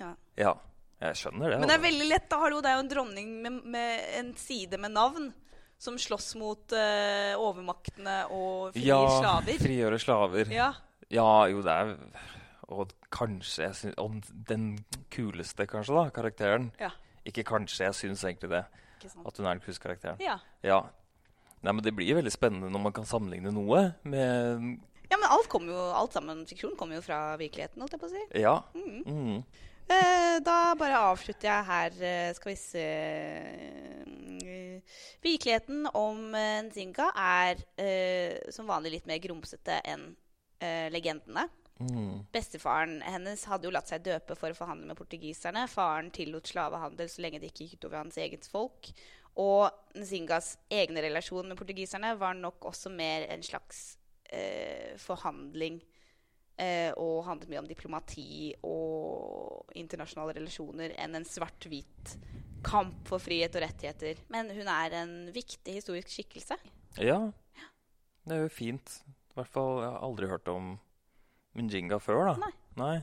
Ja. 0.00 0.12
Ja. 0.38 0.52
Jeg 1.00 1.16
skjønner 1.16 1.54
det. 1.54 1.60
Men 1.60 1.68
det 1.68 1.74
er 1.74 1.78
altså. 1.78 1.88
veldig 1.88 2.08
lett. 2.10 2.26
da, 2.28 2.40
hallo, 2.42 2.58
Det 2.60 2.70
er 2.70 2.76
jo 2.76 2.82
en 2.84 2.90
dronning 2.90 3.30
med, 3.44 3.62
med 3.72 4.10
en 4.18 4.34
side 4.36 4.80
med 4.80 4.92
navn 4.92 5.30
som 5.80 5.96
slåss 5.96 6.34
mot 6.36 6.74
uh, 6.76 7.40
overmaktene 7.40 8.16
og 8.36 8.74
frie 8.74 8.90
ja, 8.90 8.98
slaver. 9.16 9.62
Frigjøre 9.62 10.00
slaver. 10.02 10.52
Ja. 10.52 10.74
Ja. 11.10 11.30
jo, 11.50 11.62
det 11.64 11.72
er 11.72 11.94
Og 12.70 12.92
kanskje 13.10 13.64
jeg 13.64 13.74
syns 13.74 13.96
Og 13.98 14.20
den 14.46 14.66
kuleste, 15.10 15.66
kanskje, 15.66 15.96
da, 15.96 16.04
karakteren. 16.14 16.68
Ja. 16.78 16.92
Ikke 17.26 17.46
kanskje, 17.48 17.86
jeg 17.88 17.96
syns 17.96 18.26
egentlig 18.28 18.52
det. 18.52 18.66
At 19.00 19.40
hun 19.40 19.46
er 19.48 19.56
den 19.56 19.64
kuleste 19.64 19.86
karakteren. 19.88 20.20
Ja. 20.20 20.36
Ja. 20.62 20.82
Nei, 21.64 21.72
men 21.72 21.82
det 21.84 21.94
blir 21.96 22.20
veldig 22.20 22.32
spennende 22.32 22.70
når 22.72 22.84
man 22.84 22.94
kan 22.96 23.08
sammenligne 23.08 23.52
noe 23.52 23.90
med 24.08 24.78
ja, 25.10 25.18
men 25.18 25.26
alt, 25.26 25.48
kommer 25.50 25.74
jo, 25.74 25.80
alt 25.98 26.14
sammen 26.14 26.44
fiksjon 26.46 26.76
kommer 26.78 27.00
jo 27.00 27.02
fra 27.02 27.34
virkeligheten, 27.40 27.82
holdt 27.82 27.96
jeg 27.96 28.00
på 28.00 28.06
å 28.06 28.12
si. 28.12 28.20
Ja. 28.38 28.52
Mm. 28.78 29.00
Mm. 29.02 29.69
Eh, 29.90 30.36
da 30.46 30.74
bare 30.78 30.98
avslutter 31.10 31.48
jeg 31.50 31.66
her. 31.66 31.96
eh, 32.02 32.32
skal 32.36 32.52
vi 32.52 32.56
se 32.56 32.86
Eh, 34.40 34.80
Virkeligheten 35.22 35.86
om 35.94 36.32
Nzinga 36.66 37.10
er 37.14 37.58
eh, 37.76 38.38
som 38.50 38.66
vanlig 38.66 38.92
litt 38.94 39.06
mer 39.06 39.18
grumsete 39.22 39.80
enn 39.84 40.12
legendene. 40.92 41.46
Mm. 41.80 42.26
Bestefaren 42.34 42.98
hennes 43.00 43.46
hadde 43.48 43.64
jo 43.64 43.72
latt 43.72 43.88
seg 43.88 44.02
døpe 44.04 44.34
for 44.36 44.52
å 44.52 44.56
forhandle 44.58 44.90
med 44.90 44.98
portugiserne. 44.98 45.62
Faren 45.72 46.10
tillot 46.12 46.50
slavehandel 46.50 47.08
så 47.08 47.22
lenge 47.24 47.40
det 47.40 47.48
ikke 47.48 47.64
gikk 47.64 47.78
utover 47.78 48.02
hans 48.02 48.18
eget 48.20 48.44
folk. 48.44 48.90
Og 49.40 49.70
Nzingas 49.96 50.58
egne 50.68 51.00
relasjon 51.06 51.48
med 51.48 51.56
portugiserne 51.56 52.12
var 52.20 52.36
nok 52.36 52.68
også 52.68 52.92
mer 52.92 53.24
en 53.32 53.42
slags 53.46 53.96
eh, 54.28 54.92
forhandling. 55.00 55.80
Eh, 56.60 56.90
og 57.00 57.22
handlet 57.24 57.48
mye 57.48 57.62
om 57.62 57.68
diplomati 57.68 58.50
og 58.68 59.70
internasjonale 59.80 60.34
relasjoner 60.36 60.92
enn 61.00 61.16
en 61.16 61.24
svart-hvit 61.24 62.16
kamp 62.66 63.06
for 63.08 63.22
frihet 63.22 63.54
og 63.56 63.64
rettigheter. 63.64 64.20
Men 64.32 64.50
hun 64.52 64.68
er 64.68 64.96
en 64.98 65.14
viktig 65.32 65.78
historisk 65.78 66.12
skikkelse. 66.12 66.58
Ja. 67.00 67.30
Det 68.28 68.36
er 68.36 68.44
jo 68.44 68.52
fint. 68.52 68.98
I 69.30 69.38
hvert 69.38 69.48
fall, 69.48 69.80
Jeg 69.80 69.90
har 69.94 70.04
aldri 70.04 70.28
hørt 70.28 70.48
om 70.52 70.74
Munjinga 71.56 71.96
før, 71.98 72.26
da. 72.28 72.34
Nei. 72.44 72.52
Nei. 72.76 72.98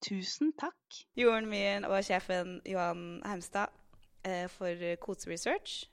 Tusen 0.00 0.54
takk. 0.56 1.02
Jorden 1.18 1.50
min 1.50 1.84
og 1.84 1.98
sjefen 2.06 2.60
Johan 2.64 3.20
Heimstad 3.26 3.74
eh, 4.24 4.46
for 4.48 4.96
Kose 5.02 5.28
Research. 5.28 5.90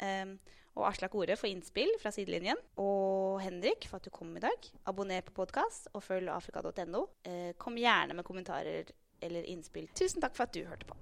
Eh, 0.00 0.32
og 0.78 0.86
Aslak 0.92 1.14
Ore 1.18 1.36
for 1.38 1.50
innspill 1.50 1.90
fra 2.02 2.12
sidelinjen. 2.14 2.60
Og 2.80 3.42
Henrik 3.42 3.88
for 3.90 3.98
at 3.98 4.06
du 4.06 4.14
kom 4.14 4.34
i 4.38 4.44
dag. 4.44 4.70
Abonner 4.90 5.26
på 5.26 5.34
podkast 5.42 5.90
og 5.92 6.04
følg 6.06 6.30
afrika.no. 6.32 7.04
Eh, 7.26 7.52
kom 7.58 7.78
gjerne 7.78 8.16
med 8.16 8.26
kommentarer 8.26 8.94
eller 9.20 9.50
innspill. 9.50 9.90
Tusen 9.98 10.22
takk 10.22 10.38
for 10.38 10.46
at 10.46 10.54
du 10.54 10.62
hørte 10.68 10.88
på. 10.88 10.98